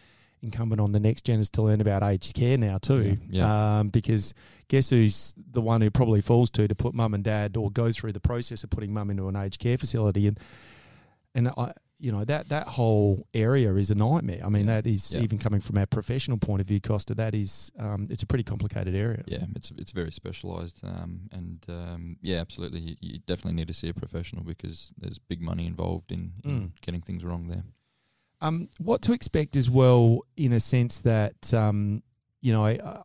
incumbent 0.41 0.81
on 0.81 0.91
the 0.91 1.00
next 1.00 1.25
gens 1.25 1.50
to 1.51 1.62
learn 1.62 1.81
about 1.81 2.03
aged 2.03 2.33
care 2.33 2.57
now 2.57 2.77
too, 2.77 3.17
Yeah, 3.29 3.79
Um, 3.79 3.89
because 3.89 4.33
guess 4.67 4.89
who's 4.89 5.33
the 5.51 5.62
one 5.62 5.81
who 5.81 5.89
probably 5.91 6.21
falls 6.21 6.50
to 6.51 6.67
to 6.67 6.75
put 6.75 6.93
mum 6.93 7.13
and 7.13 7.24
dad 7.24 7.57
or 7.57 7.69
go 7.71 7.91
through 7.91 8.13
the 8.13 8.19
process 8.19 8.63
of 8.63 8.69
putting 8.69 8.93
mum 8.93 9.10
into 9.10 9.27
an 9.27 9.36
aged 9.36 9.60
care 9.60 9.77
facility, 9.77 10.27
and 10.27 10.39
and 11.36 11.48
I. 11.57 11.74
You 12.03 12.12
know 12.12 12.25
that 12.25 12.50
that 12.50 12.67
whole 12.67 13.27
area 13.31 13.71
is 13.75 13.91
a 13.91 13.93
nightmare. 13.95 14.41
I 14.43 14.50
mean, 14.50 14.65
Yeah. 14.65 14.81
that 14.81 14.88
is 14.88 15.13
Yeah. 15.13 15.21
even 15.21 15.38
coming 15.38 15.60
from 15.62 15.77
our 15.77 15.86
professional 15.86 16.39
point 16.39 16.60
of 16.60 16.65
view, 16.67 16.79
Costa. 16.81 17.13
That 17.13 17.36
is, 17.36 17.71
um, 17.77 18.07
it's 18.10 18.24
a 18.24 18.25
pretty 18.25 18.43
complicated 18.43 18.95
area. 18.95 19.24
Yeah, 19.27 19.45
it's 19.55 19.69
it's 19.77 19.91
very 19.91 20.12
specialised, 20.12 20.79
um, 20.83 21.29
and 21.31 21.63
um, 21.69 22.17
yeah, 22.24 22.39
absolutely, 22.39 22.79
you, 22.79 22.95
you 23.01 23.19
definitely 23.19 23.53
need 23.53 23.67
to 23.67 23.75
see 23.75 23.88
a 23.88 23.93
professional 23.93 24.43
because 24.43 24.91
there's 24.98 25.19
big 25.19 25.41
money 25.43 25.67
involved 25.67 26.12
in, 26.12 26.31
in 26.43 26.51
Mm. 26.51 26.71
getting 26.81 27.01
things 27.01 27.24
wrong 27.24 27.50
there. 27.50 27.65
Um, 28.41 28.69
what 28.79 29.01
to 29.03 29.13
expect 29.13 29.55
as 29.55 29.69
well, 29.69 30.21
in 30.36 30.53
a 30.53 30.60
sense 30.60 31.00
that 31.00 31.53
um, 31.53 32.03
you 32.41 32.51
know, 32.51 32.65
I, 32.65 33.01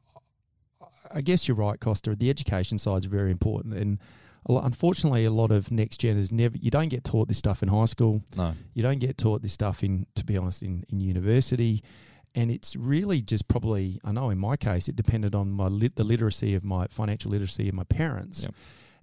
I 1.13 1.21
guess 1.21 1.47
you're 1.47 1.57
right, 1.57 1.79
Costa. 1.79 2.15
The 2.15 2.31
education 2.31 2.79
side 2.79 3.01
is 3.05 3.07
very 3.07 3.31
important, 3.31 3.75
and 3.75 3.99
a 4.47 4.53
lot, 4.53 4.65
unfortunately, 4.65 5.25
a 5.25 5.31
lot 5.31 5.51
of 5.51 5.71
next 5.71 5.99
gen 5.99 6.17
is 6.17 6.33
never. 6.33 6.57
You 6.57 6.71
don't 6.71 6.89
get 6.89 7.05
taught 7.05 7.29
this 7.29 7.39
stuff 7.39 7.63
in 7.63 7.69
high 7.69 7.85
school. 7.85 8.23
No, 8.37 8.55
You 8.75 8.83
don't 8.83 8.99
get 8.99 9.19
taught 9.19 9.43
this 9.43 9.53
stuff 9.53 9.83
in, 9.85 10.07
to 10.15 10.25
be 10.25 10.37
honest, 10.37 10.63
in 10.63 10.85
in 10.89 11.01
university. 11.01 11.83
And 12.35 12.51
it's 12.51 12.77
really 12.77 13.23
just 13.23 13.49
probably, 13.49 13.99
I 14.05 14.13
know 14.13 14.29
in 14.29 14.37
my 14.37 14.57
case, 14.59 14.89
it 14.89 14.97
depended 14.97 15.35
on 15.35 15.51
my 15.51 15.69
lit, 15.69 15.97
the 15.97 16.05
literacy 16.05 16.55
of 16.55 16.63
my 16.63 16.87
financial 16.89 17.31
literacy 17.31 17.67
of 17.67 17.75
my 17.75 17.85
parents. 17.85 18.43
Yep. 18.43 18.55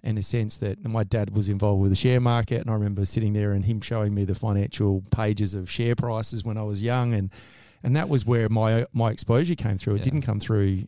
In 0.03 0.17
a 0.17 0.21
sense 0.23 0.57
that 0.57 0.83
my 0.85 1.05
dad 1.05 1.33
was 1.33 1.47
involved 1.47 1.81
with 1.81 1.91
the 1.91 1.95
share 1.95 2.19
market, 2.19 2.59
and 2.59 2.69
I 2.69 2.73
remember 2.73 3.05
sitting 3.05 3.31
there 3.31 3.53
and 3.53 3.63
him 3.63 3.79
showing 3.79 4.13
me 4.13 4.25
the 4.25 4.35
financial 4.35 5.01
pages 5.11 5.53
of 5.53 5.71
share 5.71 5.95
prices 5.95 6.43
when 6.43 6.57
I 6.57 6.63
was 6.63 6.81
young, 6.81 7.13
and 7.13 7.29
and 7.81 7.95
that 7.95 8.09
was 8.09 8.25
where 8.25 8.49
my 8.49 8.85
my 8.91 9.11
exposure 9.11 9.55
came 9.55 9.77
through. 9.77 9.95
It 9.95 9.99
Yeah. 9.99 10.03
didn't 10.03 10.21
come 10.23 10.41
through 10.41 10.87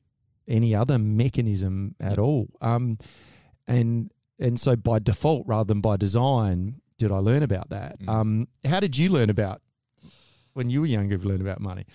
any 0.50 0.76
other 0.76 1.00
mechanism 1.00 1.96
at 2.00 2.20
all. 2.20 2.50
Um, 2.60 2.98
and 3.68 4.12
and 4.38 4.60
so 4.60 4.76
by 4.76 5.00
default 5.00 5.48
rather 5.48 5.68
than 5.68 5.80
by 5.80 5.96
design, 5.96 6.82
did 6.98 7.10
I 7.12 7.18
learn 7.20 7.42
about 7.42 7.70
that? 7.70 8.00
Mm. 8.02 8.10
Um, 8.10 8.48
how 8.66 8.82
did 8.82 8.98
you 8.98 9.10
learn 9.10 9.30
about 9.30 9.62
when 10.54 10.70
you 10.70 10.82
were 10.82 10.88
younger? 10.88 11.16
You 11.16 11.22
Learn 11.30 11.40
about 11.42 11.62
money? 11.62 11.86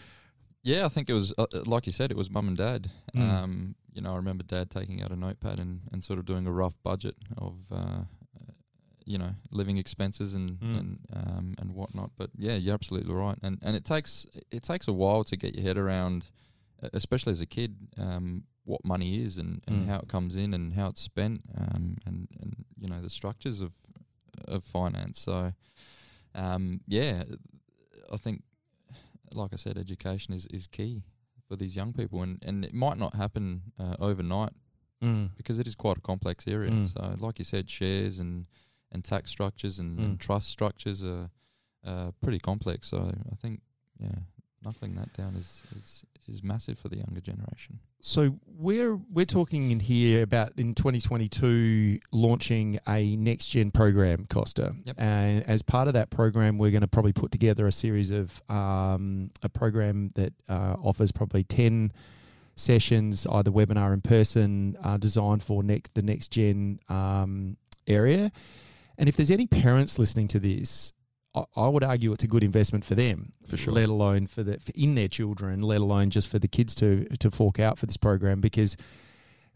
Yeah, 0.63 0.87
I 0.87 0.89
think 0.89 1.11
it 1.11 1.15
was 1.15 1.35
uh, 1.37 1.47
like 1.67 1.85
you 1.87 1.93
said, 1.93 2.11
it 2.11 2.17
was 2.17 2.31
mum 2.31 2.49
and 2.49 2.57
dad. 2.57 2.91
Mm. 3.15 3.21
Um, 3.21 3.75
you 3.93 4.01
know, 4.03 4.13
I 4.13 4.17
remember 4.17 4.45
dad 4.45 4.71
taking 4.71 5.03
out 5.03 5.11
a 5.11 5.17
notepad 5.17 5.59
and, 5.59 5.81
and 5.93 6.03
sort 6.03 6.19
of 6.19 6.25
doing 6.25 6.47
a 6.47 6.53
rough 6.53 6.75
budget 6.83 7.17
of, 7.39 7.55
uh, 7.73 8.03
you 9.05 9.19
know, 9.19 9.31
living 9.51 9.77
expenses 9.79 10.35
and 10.35 10.59
Mm. 10.61 10.79
and 10.79 10.99
um, 11.13 11.55
and 11.59 11.75
whatnot. 11.75 12.11
But 12.17 12.31
yeah, 12.37 12.55
you're 12.55 12.75
absolutely 12.75 13.13
right. 13.15 13.39
And 13.43 13.59
and 13.63 13.75
it 13.77 13.85
takes 13.85 14.27
it 14.51 14.63
takes 14.63 14.87
a 14.89 14.93
while 14.93 15.25
to 15.25 15.37
get 15.37 15.55
your 15.55 15.65
head 15.65 15.79
around, 15.79 16.27
especially 16.93 17.33
as 17.33 17.41
a 17.41 17.47
kid, 17.47 17.77
um, 17.99 18.45
what 18.65 18.85
money 18.85 19.25
is 19.25 19.37
and, 19.39 19.63
and 19.67 19.85
Mm. 19.85 19.89
how 19.89 19.99
it 20.01 20.09
comes 20.09 20.35
in 20.35 20.55
and 20.55 20.75
how 20.75 20.89
it's 20.89 21.01
spent, 21.01 21.43
um, 21.57 21.97
and 22.07 22.29
and 22.41 22.65
you 22.79 22.87
know 22.89 23.01
the 23.01 23.11
structures 23.11 23.61
of 23.61 23.73
of 24.47 24.63
finance. 24.65 25.19
So, 25.21 25.53
um, 26.35 26.81
yeah, 26.87 27.25
I 28.13 28.17
think, 28.17 28.43
like 29.33 29.53
I 29.53 29.57
said, 29.57 29.77
education 29.77 30.33
is, 30.35 30.47
is 30.47 30.67
key 30.67 31.03
for 31.51 31.57
these 31.57 31.75
young 31.75 31.93
people, 31.93 32.23
and, 32.23 32.39
and 32.47 32.65
it 32.65 32.73
might 32.73 32.97
not 32.97 33.15
happen 33.17 33.47
uh, 33.79 33.97
overnight 33.99 34.53
Mm. 35.03 35.31
because 35.39 35.59
it 35.59 35.67
is 35.67 35.75
quite 35.75 35.97
a 35.97 36.01
complex 36.03 36.47
area. 36.47 36.71
Mm. 36.71 36.87
So, 36.93 37.15
like 37.27 37.39
you 37.39 37.45
said, 37.47 37.71
shares 37.71 38.19
and, 38.21 38.45
and 38.93 39.03
tax 39.03 39.31
structures 39.31 39.79
and, 39.79 39.99
Mm. 39.99 40.05
and 40.05 40.21
trust 40.21 40.49
structures 40.49 41.03
are 41.03 41.31
uh, 41.83 42.11
pretty 42.23 42.39
complex. 42.39 42.89
So, 42.89 43.11
I 43.33 43.37
think, 43.37 43.63
yeah, 43.99 44.19
knuckling 44.63 44.95
that 44.97 45.11
down 45.15 45.37
is, 45.37 45.63
is, 45.79 46.05
is 46.29 46.43
massive 46.43 46.79
for 46.79 46.89
the 46.89 46.97
younger 46.97 47.21
generation. 47.21 47.81
So 48.01 48.39
we're 48.47 48.97
we're 48.97 49.27
talking 49.27 49.71
in 49.71 49.81
here 49.81 50.23
about 50.23 50.53
in 50.57 50.75
2022 50.75 52.01
launching 52.13 52.79
a 52.89 53.17
next 53.17 53.47
gen 53.47 53.71
program, 53.71 54.27
Costa. 54.29 54.75
Yep. 54.85 54.97
And 54.99 55.49
as 55.49 55.63
part 55.63 55.89
of 55.89 55.95
that 55.95 56.11
program, 56.11 56.59
we're 56.59 56.71
going 56.71 56.81
to 56.81 56.89
probably 56.89 57.13
put 57.13 57.31
together 57.31 57.67
a 57.67 57.73
series 57.73 58.11
of 58.11 58.43
um, 58.49 59.31
a 59.43 59.49
program 59.49 60.11
that 60.15 60.33
uh, 60.49 60.77
offers 60.83 61.13
probably 61.13 61.45
10 61.45 61.93
sessions, 62.57 63.27
either 63.31 63.51
webinar 63.51 63.93
in 63.93 64.01
person, 64.01 64.77
uh, 64.83 64.97
designed 64.97 65.43
for 65.43 65.63
next 65.63 65.95
the 65.95 66.03
next 66.03 66.29
gen 66.29 66.81
um, 66.89 67.57
area. 67.87 68.33
And 68.97 69.09
if 69.09 69.17
there's 69.17 69.31
any 69.31 69.47
parents 69.47 69.99
listening 69.99 70.29
to 70.29 70.39
this, 70.39 70.93
I, 71.35 71.45
I 71.57 71.69
would 71.69 71.85
argue 71.85 72.13
it's 72.13 72.25
a 72.25 72.29
good 72.29 72.43
investment 72.45 72.85
for 72.85 72.95
them, 72.95 73.33
For 73.47 73.57
sure. 73.57 73.73
Let 73.73 73.89
alone 73.89 74.27
for 74.27 74.43
the 74.43 74.59
for 74.59 74.73
in 74.75 74.95
their 74.95 75.09
children, 75.09 75.63
let 75.63 75.81
alone 75.81 76.11
just 76.11 76.29
for 76.29 76.39
the 76.39 76.49
kids 76.49 76.75
to 76.77 77.05
to 77.19 77.31
fork 77.31 77.59
out 77.61 77.79
for 77.79 77.87
this 77.87 77.97
program 77.97 78.41
because. 78.41 78.77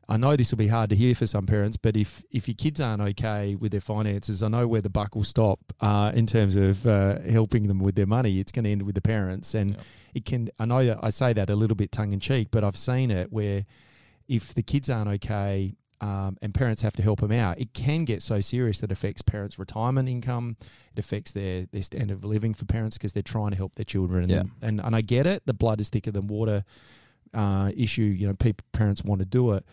I 0.07 0.19
know 0.19 0.37
this 0.37 0.51
will 0.51 0.59
be 0.59 0.69
hard 0.69 0.91
to 0.91 0.97
hear 0.97 1.15
for 1.15 1.27
some 1.27 1.47
parents, 1.47 1.79
but 1.79 1.97
if 1.97 2.23
if 2.31 2.47
your 2.47 2.55
kids 2.57 2.79
aren't 2.79 3.01
okay 3.01 3.55
with 3.55 3.73
their 3.73 3.81
finances, 3.81 4.43
I 4.43 4.49
know 4.49 4.69
where 4.69 4.83
the 4.83 4.91
buck 4.91 5.15
will 5.17 5.25
stop 5.25 5.59
uh, 5.81 6.13
in 6.15 6.27
terms 6.27 6.57
of 6.57 6.87
uh, 6.87 7.21
helping 7.21 7.69
them 7.69 7.79
with 7.79 7.95
their 7.95 8.05
money. 8.05 8.39
It's 8.39 8.53
going 8.53 8.65
to 8.67 8.71
end 8.71 8.83
with 8.83 8.97
the 8.97 9.01
parents, 9.01 9.55
and 9.55 9.71
Yeah. 9.71 9.81
it 10.13 10.25
can. 10.27 10.51
I 10.59 10.67
know 10.67 10.85
that 10.85 10.99
I 11.03 11.09
say 11.09 11.33
that 11.33 11.49
a 11.49 11.57
little 11.57 11.75
bit 11.75 11.91
tongue 11.91 12.13
in 12.13 12.21
cheek, 12.21 12.49
but 12.51 12.63
I've 12.63 12.77
seen 12.77 13.11
it 13.11 13.33
where 13.33 13.65
if 14.29 14.53
the 14.53 14.63
kids 14.63 14.91
aren't 14.91 15.09
okay 15.09 15.75
um, 16.05 16.37
and 16.43 16.53
parents 16.53 16.83
have 16.83 16.95
to 16.97 17.03
help 17.03 17.21
them 17.21 17.33
out, 17.33 17.59
it 17.59 17.73
can 17.73 18.05
get 18.05 18.23
so 18.23 18.41
serious 18.41 18.79
that 18.81 18.91
it 18.91 18.93
affects 18.93 19.23
parents' 19.23 19.59
retirement 19.59 20.09
income. 20.09 20.57
It 20.95 20.99
affects 20.99 21.33
their 21.33 21.67
their 21.73 21.83
standard 21.83 22.19
of 22.19 22.25
living 22.25 22.53
for 22.55 22.67
parents 22.67 22.99
because 22.99 23.13
they're 23.15 23.33
trying 23.37 23.53
to 23.53 23.57
help 23.57 23.75
their 23.77 23.85
children. 23.95 24.29
Yeah. 24.29 24.43
And, 24.61 24.81
and 24.81 24.95
I 24.95 25.01
get 25.01 25.27
it. 25.27 25.47
The 25.47 25.55
blood 25.55 25.81
is 25.81 25.89
thicker 25.89 26.11
than 26.13 26.27
water 26.27 26.65
uh, 27.33 27.71
issue. 27.75 28.03
You 28.21 28.27
know, 28.29 28.35
people 28.35 28.65
parents 28.73 29.03
want 29.03 29.21
to 29.21 29.25
do 29.25 29.53
it, 29.53 29.65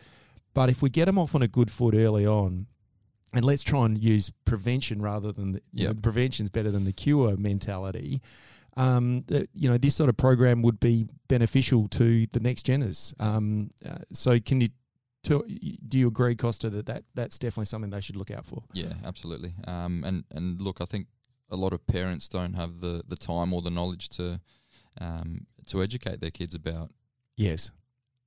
but 0.54 0.70
if 0.70 0.82
we 0.82 0.90
get 0.90 1.06
them 1.06 1.18
off 1.18 1.36
on 1.36 1.42
a 1.42 1.48
good 1.48 1.70
foot 1.70 1.94
early 1.96 2.26
on. 2.26 2.68
And 3.34 3.46
let's 3.46 3.64
try 3.64 3.86
and 3.86 3.98
use 3.98 4.30
prevention 4.44 5.02
rather 5.02 5.32
than 5.32 5.54
the, 5.54 5.62
you 5.72 5.86
know, 5.86 5.92
Yep. 5.92 6.02
prevention's 6.04 6.50
better 6.50 6.70
than 6.70 6.84
the 6.84 6.92
cure 6.92 7.38
mentality. 7.38 8.22
Um, 8.76 9.24
that 9.28 9.50
you 9.54 9.70
know, 9.70 9.78
this 9.78 9.96
sort 9.96 10.10
of 10.10 10.18
program 10.18 10.62
would 10.64 10.80
be 10.82 11.08
beneficial 11.30 11.88
to 11.90 12.28
the 12.34 12.40
next 12.42 12.66
geners. 12.66 13.14
Um, 13.22 13.70
uh, 13.86 14.00
so, 14.12 14.38
can 14.40 14.60
you 14.62 14.68
to, 15.24 15.46
do 15.88 16.00
you 16.00 16.08
agree, 16.08 16.36
Costa, 16.36 16.70
that, 16.72 16.86
that 16.88 17.04
that's 17.14 17.38
definitely 17.38 17.66
something 17.66 17.92
they 17.92 18.02
should 18.02 18.16
look 18.16 18.32
out 18.32 18.46
for? 18.46 18.64
Yeah, 18.74 18.94
absolutely. 19.06 19.54
Um, 19.68 20.04
and 20.04 20.24
and 20.32 20.60
look, 20.62 20.82
I 20.82 20.86
think 20.86 21.08
a 21.50 21.56
lot 21.56 21.74
of 21.74 21.86
parents 21.86 22.28
don't 22.28 22.54
have 22.54 22.80
the, 22.80 23.04
the 23.08 23.16
time 23.18 23.54
or 23.54 23.62
the 23.62 23.70
knowledge 23.70 24.10
to 24.10 24.40
um, 25.00 25.46
to 25.68 25.84
educate 25.84 26.22
their 26.22 26.32
kids 26.32 26.56
about 26.56 26.90
Yes. 27.38 27.72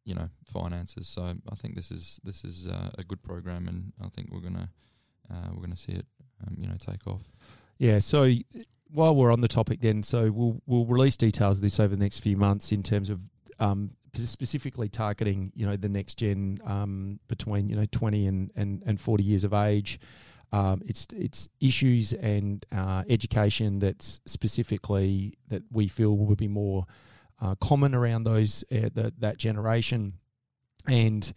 you 0.04 0.14
know 0.14 0.28
finances. 0.44 1.08
So 1.08 1.22
I 1.50 1.54
think 1.56 1.74
this 1.74 1.90
is 1.90 2.20
this 2.24 2.44
is 2.44 2.66
uh, 2.66 2.90
a 2.98 3.02
good 3.04 3.22
program, 3.22 3.66
and 3.68 3.92
I 4.04 4.08
think 4.08 4.30
we're 4.32 4.40
gonna 4.40 4.70
uh, 5.30 5.48
we're 5.52 5.62
gonna 5.62 5.76
see 5.76 5.92
it 5.92 6.06
um, 6.46 6.56
you 6.58 6.66
know 6.68 6.76
take 6.78 7.06
off. 7.06 7.22
Yeah. 7.78 7.98
So 7.98 8.30
while 8.90 9.14
we're 9.16 9.32
on 9.32 9.40
the 9.40 9.48
topic, 9.48 9.80
then, 9.80 10.02
so 10.02 10.30
we'll 10.30 10.62
we'll 10.66 10.86
release 10.86 11.16
details 11.16 11.58
of 11.58 11.62
this 11.62 11.80
over 11.80 11.96
the 11.96 12.02
next 12.02 12.18
few 12.20 12.36
months 12.36 12.70
in 12.70 12.82
terms 12.82 13.10
of 13.10 13.18
um, 13.58 13.90
specifically 14.16 14.88
targeting 14.88 15.52
you 15.54 15.66
know 15.66 15.76
the 15.76 15.88
next 15.88 16.18
gen 16.18 16.58
um, 16.64 17.18
between 17.28 17.68
you 17.68 17.76
know 17.76 17.86
twenty 17.90 18.26
and, 18.26 18.50
and, 18.56 18.82
and 18.86 19.00
forty 19.00 19.24
years 19.24 19.44
of 19.44 19.52
age. 19.52 19.98
Um, 20.52 20.82
it's 20.86 21.06
it's 21.12 21.48
issues 21.60 22.12
and 22.12 22.64
uh, 22.70 23.02
education 23.08 23.80
that's 23.80 24.20
specifically 24.26 25.34
that 25.48 25.62
we 25.72 25.88
feel 25.88 26.16
will 26.16 26.36
be 26.36 26.48
more 26.48 26.86
uh, 27.40 27.56
common 27.56 27.94
around 27.94 28.24
those 28.24 28.64
uh, 28.70 28.88
that 28.94 29.20
that 29.20 29.38
generation, 29.38 30.14
and 30.86 31.32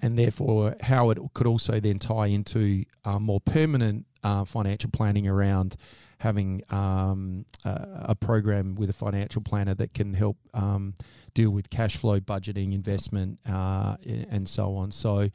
and 0.00 0.18
therefore 0.18 0.76
how 0.82 1.10
it 1.10 1.18
could 1.34 1.46
also 1.46 1.80
then 1.80 1.98
tie 1.98 2.26
into 2.26 2.84
uh, 3.04 3.18
more 3.18 3.40
permanent 3.40 4.06
uh, 4.22 4.44
financial 4.44 4.90
planning 4.90 5.26
around 5.26 5.76
having 6.18 6.62
um, 6.70 7.44
a, 7.64 8.06
a 8.10 8.14
program 8.14 8.74
with 8.74 8.90
a 8.90 8.92
financial 8.92 9.42
planner 9.42 9.74
that 9.74 9.94
can 9.94 10.14
help 10.14 10.36
um, 10.54 10.94
deal 11.34 11.50
with 11.50 11.70
cash 11.70 11.96
flow 11.96 12.20
budgeting, 12.20 12.74
investment, 12.74 13.38
uh, 13.48 13.96
and 14.04 14.48
so 14.48 14.76
on. 14.76 14.90
So 14.90 15.30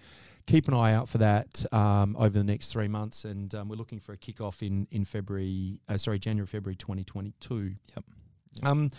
keep 0.46 0.68
an 0.68 0.74
eye 0.74 0.94
out 0.94 1.08
for 1.08 1.20
that 1.20 1.66
um, 1.72 2.16
over 2.18 2.38
the 2.38 2.44
next 2.44 2.72
three 2.72 2.90
months, 2.90 3.26
and 3.26 3.54
um, 3.56 3.70
we're 3.70 3.78
looking 3.78 4.00
for 4.00 4.14
a 4.14 4.18
kickoff 4.18 4.62
in 4.62 4.88
in 4.92 5.06
February. 5.06 5.80
Uh, 5.88 5.98
sorry, 5.98 6.20
January, 6.20 6.48
February, 6.48 6.76
twenty 6.76 7.04
twenty 7.04 7.34
two. 7.40 7.76
Yep. 7.96 8.06
Um, 8.64 8.92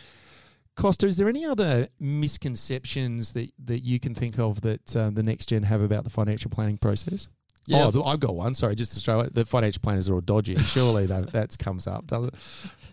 Costa, 0.76 1.06
is 1.06 1.16
there 1.16 1.28
any 1.28 1.44
other 1.44 1.88
misconceptions 2.00 3.32
that, 3.34 3.52
that 3.64 3.84
you 3.84 4.00
can 4.00 4.12
think 4.12 4.40
of 4.40 4.60
that 4.62 4.96
uh, 4.96 5.10
the 5.10 5.22
next 5.22 5.48
gen 5.50 5.62
have 5.62 5.80
about 5.80 6.02
the 6.02 6.10
financial 6.10 6.50
planning 6.50 6.78
process? 6.78 7.28
Yeah, 7.66 7.90
oh, 7.94 8.04
I've 8.04 8.20
got 8.20 8.34
one. 8.34 8.52
Sorry, 8.54 8.74
just 8.74 8.92
to 8.94 9.00
show 9.00 9.20
it. 9.20 9.34
The 9.34 9.44
financial 9.44 9.80
planners 9.80 10.08
are 10.08 10.14
all 10.14 10.20
dodgy. 10.20 10.56
Surely 10.56 11.06
that 11.06 11.32
that 11.32 11.56
comes 11.58 11.86
up, 11.86 12.06
does 12.06 12.24
it? 12.26 12.34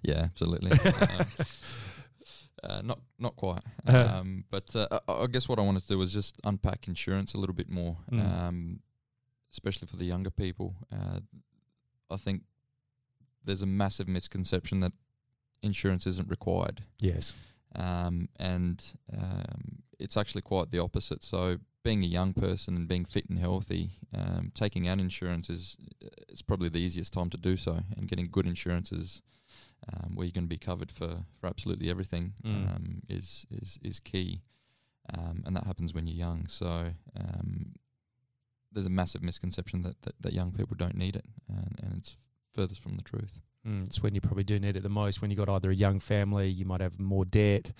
yeah, 0.03 0.21
absolutely. 0.23 0.71
um, 0.71 1.25
uh, 2.63 2.81
not 2.84 2.99
not 3.19 3.36
quite, 3.36 3.63
Uh-huh. 3.88 4.19
um, 4.19 4.45
but 4.49 4.75
uh, 4.75 4.88
I 5.07 5.13
I 5.23 5.27
guess 5.27 5.49
what 5.49 5.60
I 5.60 5.62
wanted 5.63 5.81
to 5.84 5.88
do 5.89 5.97
was 5.97 6.13
just 6.13 6.38
unpack 6.43 6.88
insurance 6.88 7.34
a 7.34 7.38
little 7.38 7.55
bit 7.55 7.69
more, 7.69 7.97
Mm. 8.12 8.31
um, 8.31 8.79
especially 9.51 9.88
for 9.88 9.97
the 9.97 10.05
younger 10.05 10.29
people. 10.31 10.75
Uh, 10.91 11.19
I 12.10 12.17
think 12.17 12.43
there's 13.43 13.62
a 13.62 13.65
massive 13.65 14.07
misconception 14.07 14.79
that 14.81 14.93
insurance 15.63 16.05
isn't 16.07 16.29
required. 16.29 16.84
Yes. 16.99 17.34
um, 17.75 18.27
and 18.38 18.84
um, 19.17 19.81
it's 19.99 20.17
actually 20.17 20.41
quite 20.41 20.71
the 20.71 20.79
opposite. 20.79 21.23
So, 21.23 21.57
being 21.84 22.04
a 22.04 22.08
young 22.08 22.34
person 22.34 22.76
and 22.76 22.88
being 22.88 23.06
fit 23.06 23.30
and 23.30 23.39
healthy, 23.39 23.91
um, 24.13 24.52
taking 24.54 24.88
out 24.88 25.00
insurance 25.00 25.50
is 25.50 25.78
it's 26.30 26.41
probably 26.41 26.70
the 26.70 26.80
easiest 26.80 27.12
time 27.13 27.30
to 27.32 27.38
do 27.38 27.58
so, 27.58 27.80
and 27.98 28.08
getting 28.08 28.28
good 28.32 28.46
insurance 28.46 28.91
is 28.91 29.22
um, 29.91 30.15
where 30.15 30.26
you're 30.26 30.32
going 30.32 30.46
to 30.46 30.50
be 30.50 30.58
covered 30.58 30.91
for, 30.91 31.26
for 31.39 31.48
absolutely 31.48 31.89
everything 31.89 32.34
Mm. 32.46 32.76
um, 32.76 33.02
is 33.10 33.46
is 33.52 33.80
is 33.84 34.00
key, 34.00 34.41
um, 35.13 35.44
and 35.46 35.56
that 35.56 35.65
happens 35.65 35.94
when 35.94 36.08
you're 36.08 36.17
young. 36.17 36.48
So. 36.48 36.94
Um, 37.20 37.74
there's 38.74 38.86
a 38.88 38.89
massive 38.89 39.22
misconception 39.22 39.82
that, 39.82 40.02
that, 40.04 40.13
that 40.22 40.32
young 40.32 40.54
people 40.54 40.78
don't 40.80 40.96
need 40.96 41.17
it, 41.17 41.26
and, 41.50 41.78
and 41.84 41.94
it's 41.98 42.15
furthest 42.56 42.82
from 42.82 42.96
the 42.96 43.04
truth. 43.04 43.34
Mm, 43.67 43.86
it's 43.86 44.02
when 44.02 44.15
you 44.15 44.22
probably 44.22 44.46
do 44.46 44.62
need 44.62 44.78
it 44.78 44.84
the 44.84 44.88
most. 44.88 45.22
When 45.22 45.30
you've 45.30 45.38
got 45.46 45.50
either 45.50 45.72
a 45.72 45.76
young 45.76 46.00
family, 46.00 46.48
you 46.48 46.63
might 46.63 46.80
have 46.80 46.98
more 46.98 47.26
debt. 47.26 47.74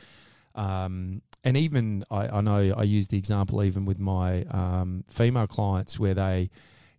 Um, 0.56 1.22
and 1.44 1.58
even 1.58 2.04
I, 2.12 2.28
I 2.28 2.42
know 2.42 2.74
I 2.78 2.84
use 2.84 3.08
the 3.08 3.18
example 3.18 3.64
even 3.64 3.86
with 3.86 4.00
my 4.00 4.44
um, 4.52 5.04
female 5.10 5.48
clients 5.48 5.98
where 6.00 6.14
they 6.14 6.50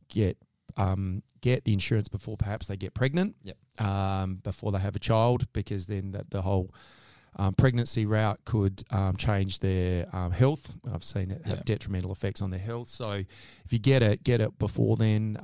get 0.09 0.37
um, 0.77 1.23
get 1.41 1.65
the 1.65 1.73
insurance 1.73 2.09
before 2.09 2.37
perhaps 2.37 2.67
they 2.67 2.77
get 2.77 2.95
pregnant. 2.95 3.37
Yep. 3.43 3.57
Um, 3.87 4.37
before 4.43 4.71
they 4.73 4.79
have 4.79 4.97
a 4.97 4.99
child, 5.01 5.47
because 5.53 5.87
then 5.87 6.13
that 6.13 6.31
the 6.31 6.43
whole 6.43 6.75
um, 7.37 7.55
pregnancy 7.55 8.05
route 8.05 8.39
could 8.45 8.83
um, 8.91 9.17
change 9.17 9.61
their 9.61 10.07
um, 10.15 10.31
health. 10.33 10.75
I've 10.93 11.03
seen 11.05 11.31
it 11.31 11.41
have 11.47 11.59
Yeah. 11.59 11.63
detrimental 11.65 12.13
effects 12.13 12.43
on 12.43 12.51
their 12.51 12.61
health. 12.61 12.89
So 12.89 13.11
if 13.65 13.73
you 13.73 13.79
get 13.79 14.03
it, 14.03 14.23
get 14.25 14.41
it 14.41 14.59
before 14.59 14.97
then. 14.97 15.39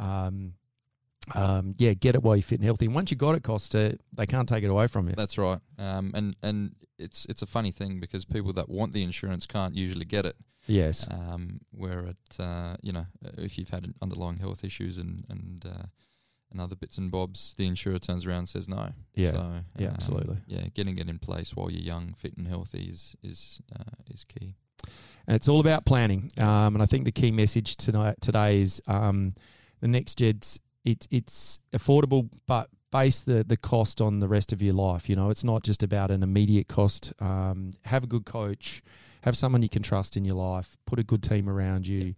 Um, 1.34 1.74
yeah, 1.78 1.94
get 1.94 2.14
it 2.14 2.22
while 2.22 2.36
you're 2.36 2.42
fit 2.42 2.58
and 2.60 2.64
healthy. 2.64 2.86
And 2.86 2.94
once 2.94 3.10
you 3.10 3.16
got 3.16 3.34
it, 3.34 3.42
Costa, 3.42 3.98
they 4.12 4.26
can't 4.26 4.48
take 4.48 4.64
it 4.64 4.70
away 4.70 4.86
from 4.86 5.08
you. 5.08 5.14
That's 5.14 5.38
right. 5.38 5.60
Um, 5.78 6.12
and 6.14 6.36
and 6.42 6.74
it's 6.98 7.26
it's 7.26 7.42
a 7.42 7.46
funny 7.46 7.70
thing 7.70 8.00
because 8.00 8.24
people 8.24 8.52
that 8.54 8.68
want 8.68 8.92
the 8.92 9.02
insurance 9.02 9.46
can't 9.46 9.74
usually 9.74 10.04
get 10.04 10.26
it. 10.26 10.36
Yes. 10.66 11.06
Um, 11.10 11.60
where 11.70 12.00
it, 12.00 12.38
uh, 12.38 12.76
you 12.82 12.92
know, 12.92 13.06
if 13.38 13.56
you've 13.56 13.70
had 13.70 13.92
underlying 14.02 14.38
health 14.38 14.64
issues 14.64 14.98
and 14.98 15.24
and 15.28 15.64
uh, 15.66 15.86
and 16.50 16.60
other 16.60 16.76
bits 16.76 16.98
and 16.98 17.10
bobs, 17.10 17.54
the 17.56 17.66
insurer 17.66 17.98
turns 17.98 18.26
around 18.26 18.38
and 18.38 18.48
says 18.48 18.68
no. 18.68 18.90
Yeah. 19.14 19.32
So, 19.32 19.52
Yeah, 19.78 19.88
um, 19.88 19.94
absolutely. 19.94 20.36
Yeah, 20.46 20.64
getting 20.74 20.98
it 20.98 21.08
in 21.08 21.18
place 21.18 21.54
while 21.54 21.70
you're 21.70 21.82
young, 21.82 22.14
fit, 22.14 22.36
and 22.36 22.46
healthy 22.46 22.88
is 22.90 23.16
is 23.22 23.60
uh, 23.78 23.84
is 24.12 24.24
key. 24.24 24.54
And 25.26 25.36
it's 25.36 25.48
all 25.48 25.60
about 25.60 25.84
planning. 25.84 26.30
Um, 26.38 26.74
and 26.74 26.82
I 26.82 26.86
think 26.86 27.04
the 27.04 27.12
key 27.12 27.30
message 27.30 27.76
tonight 27.76 28.16
today 28.22 28.62
is 28.62 28.80
um, 28.86 29.34
the 29.80 29.88
next 29.88 30.16
Jed's 30.18 30.58
it's 30.84 31.06
it's 31.10 31.58
affordable, 31.72 32.28
but 32.46 32.70
base 32.90 33.20
the 33.20 33.44
the 33.44 33.56
cost 33.56 34.00
on 34.00 34.20
the 34.20 34.28
rest 34.28 34.52
of 34.52 34.62
your 34.62 34.74
life. 34.74 35.08
You 35.08 35.16
know, 35.16 35.30
it's 35.30 35.44
not 35.44 35.62
just 35.62 35.82
about 35.82 36.10
an 36.10 36.22
immediate 36.22 36.68
cost. 36.68 37.12
Um, 37.20 37.72
have 37.84 38.04
a 38.04 38.06
good 38.06 38.24
coach, 38.24 38.82
have 39.22 39.36
someone 39.36 39.62
you 39.62 39.68
can 39.68 39.82
trust 39.82 40.16
in 40.16 40.24
your 40.24 40.36
life, 40.36 40.76
put 40.86 40.98
a 40.98 41.04
good 41.04 41.22
team 41.22 41.48
around 41.48 41.86
you. 41.86 42.14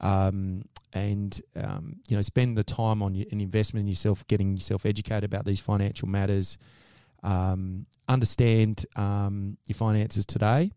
Um, 0.00 0.64
and 0.92 1.40
um, 1.56 1.96
you 2.08 2.16
know, 2.16 2.22
spend 2.22 2.56
the 2.56 2.64
time 2.64 3.02
on 3.02 3.14
your, 3.14 3.26
an 3.30 3.40
investment 3.40 3.84
in 3.84 3.88
yourself, 3.88 4.26
getting 4.26 4.56
yourself 4.56 4.86
educated 4.86 5.24
about 5.24 5.44
these 5.44 5.60
financial 5.60 6.08
matters. 6.08 6.58
Um, 7.22 7.86
understand 8.08 8.86
um, 8.96 9.58
your 9.66 9.76
finances 9.76 10.24
today, 10.24 10.72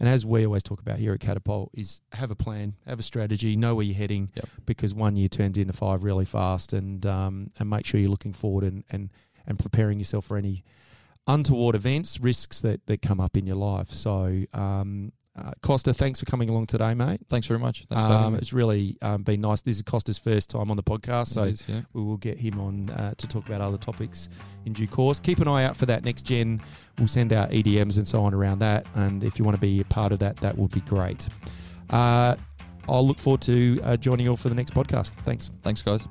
and 0.00 0.08
as 0.08 0.24
we 0.26 0.44
always 0.46 0.62
talk 0.62 0.80
about 0.80 0.98
here 0.98 1.12
at 1.12 1.20
Catapult, 1.20 1.70
is 1.74 2.00
have 2.12 2.30
a 2.30 2.34
plan, 2.36 2.74
have 2.86 2.98
a 2.98 3.02
strategy, 3.02 3.56
know 3.56 3.74
where 3.74 3.84
you're 3.84 3.94
heading, 3.94 4.30
Yep. 4.34 4.48
because 4.66 4.94
one 4.94 5.16
year 5.16 5.28
turns 5.28 5.58
into 5.58 5.72
five 5.72 6.02
really 6.04 6.24
fast, 6.24 6.72
and 6.72 7.04
um, 7.06 7.50
and 7.58 7.68
make 7.70 7.86
sure 7.86 8.00
you're 8.00 8.10
looking 8.10 8.32
forward 8.32 8.64
and 8.64 8.84
and 8.90 9.10
and 9.46 9.58
preparing 9.58 9.98
yourself 9.98 10.24
for 10.26 10.36
any 10.36 10.64
untoward 11.26 11.74
events, 11.74 12.20
risks 12.20 12.60
that 12.62 12.84
that 12.86 13.02
come 13.02 13.20
up 13.20 13.36
in 13.36 13.46
your 13.46 13.56
life. 13.56 13.92
So. 13.92 14.44
Um, 14.52 15.12
uh, 15.36 15.50
Costa, 15.62 15.92
thanks 15.92 16.20
for 16.20 16.26
coming 16.26 16.48
along 16.48 16.66
today, 16.66 16.94
mate. 16.94 17.20
Thanks 17.28 17.46
very 17.46 17.58
much. 17.58 17.84
Thanks 17.88 18.04
for 18.04 18.10
having 18.10 18.26
Um, 18.26 18.34
it's 18.36 18.52
really 18.52 18.96
um, 19.02 19.24
been 19.24 19.40
nice. 19.40 19.62
This 19.62 19.76
is 19.76 19.82
Costa's 19.82 20.18
first 20.18 20.48
time 20.48 20.70
on 20.70 20.76
the 20.76 20.82
podcast, 20.82 21.28
so 21.28 21.44
is, 21.44 21.64
yeah. 21.66 21.80
we 21.92 22.02
will 22.02 22.18
get 22.18 22.38
him 22.38 22.60
on 22.60 22.90
uh, 22.90 23.14
to 23.16 23.26
talk 23.26 23.44
about 23.46 23.60
other 23.60 23.76
topics 23.76 24.28
in 24.64 24.72
due 24.72 24.86
course. 24.86 25.18
Keep 25.18 25.40
an 25.40 25.48
eye 25.48 25.64
out 25.64 25.76
for 25.76 25.86
that 25.86 26.04
next 26.04 26.22
gen. 26.22 26.60
We'll 26.98 27.08
send 27.08 27.32
out 27.32 27.50
EDMs 27.50 27.96
and 27.96 28.06
so 28.06 28.22
on 28.22 28.32
around 28.32 28.60
that. 28.60 28.86
And 28.94 29.24
if 29.24 29.38
you 29.38 29.44
want 29.44 29.56
to 29.56 29.60
be 29.60 29.80
a 29.80 29.84
part 29.84 30.12
of 30.12 30.20
that, 30.20 30.36
that 30.36 30.56
would 30.56 30.70
be 30.70 30.82
great. 30.82 31.28
Uh, 31.90 32.36
I'll 32.88 33.06
look 33.06 33.18
forward 33.18 33.40
to 33.42 33.80
uh, 33.82 33.96
joining 33.96 34.26
you 34.26 34.30
all 34.30 34.36
for 34.36 34.50
the 34.50 34.54
next 34.54 34.72
podcast. 34.72 35.12
Thanks. 35.24 35.50
Thanks, 35.62 35.82
guys. 35.82 36.06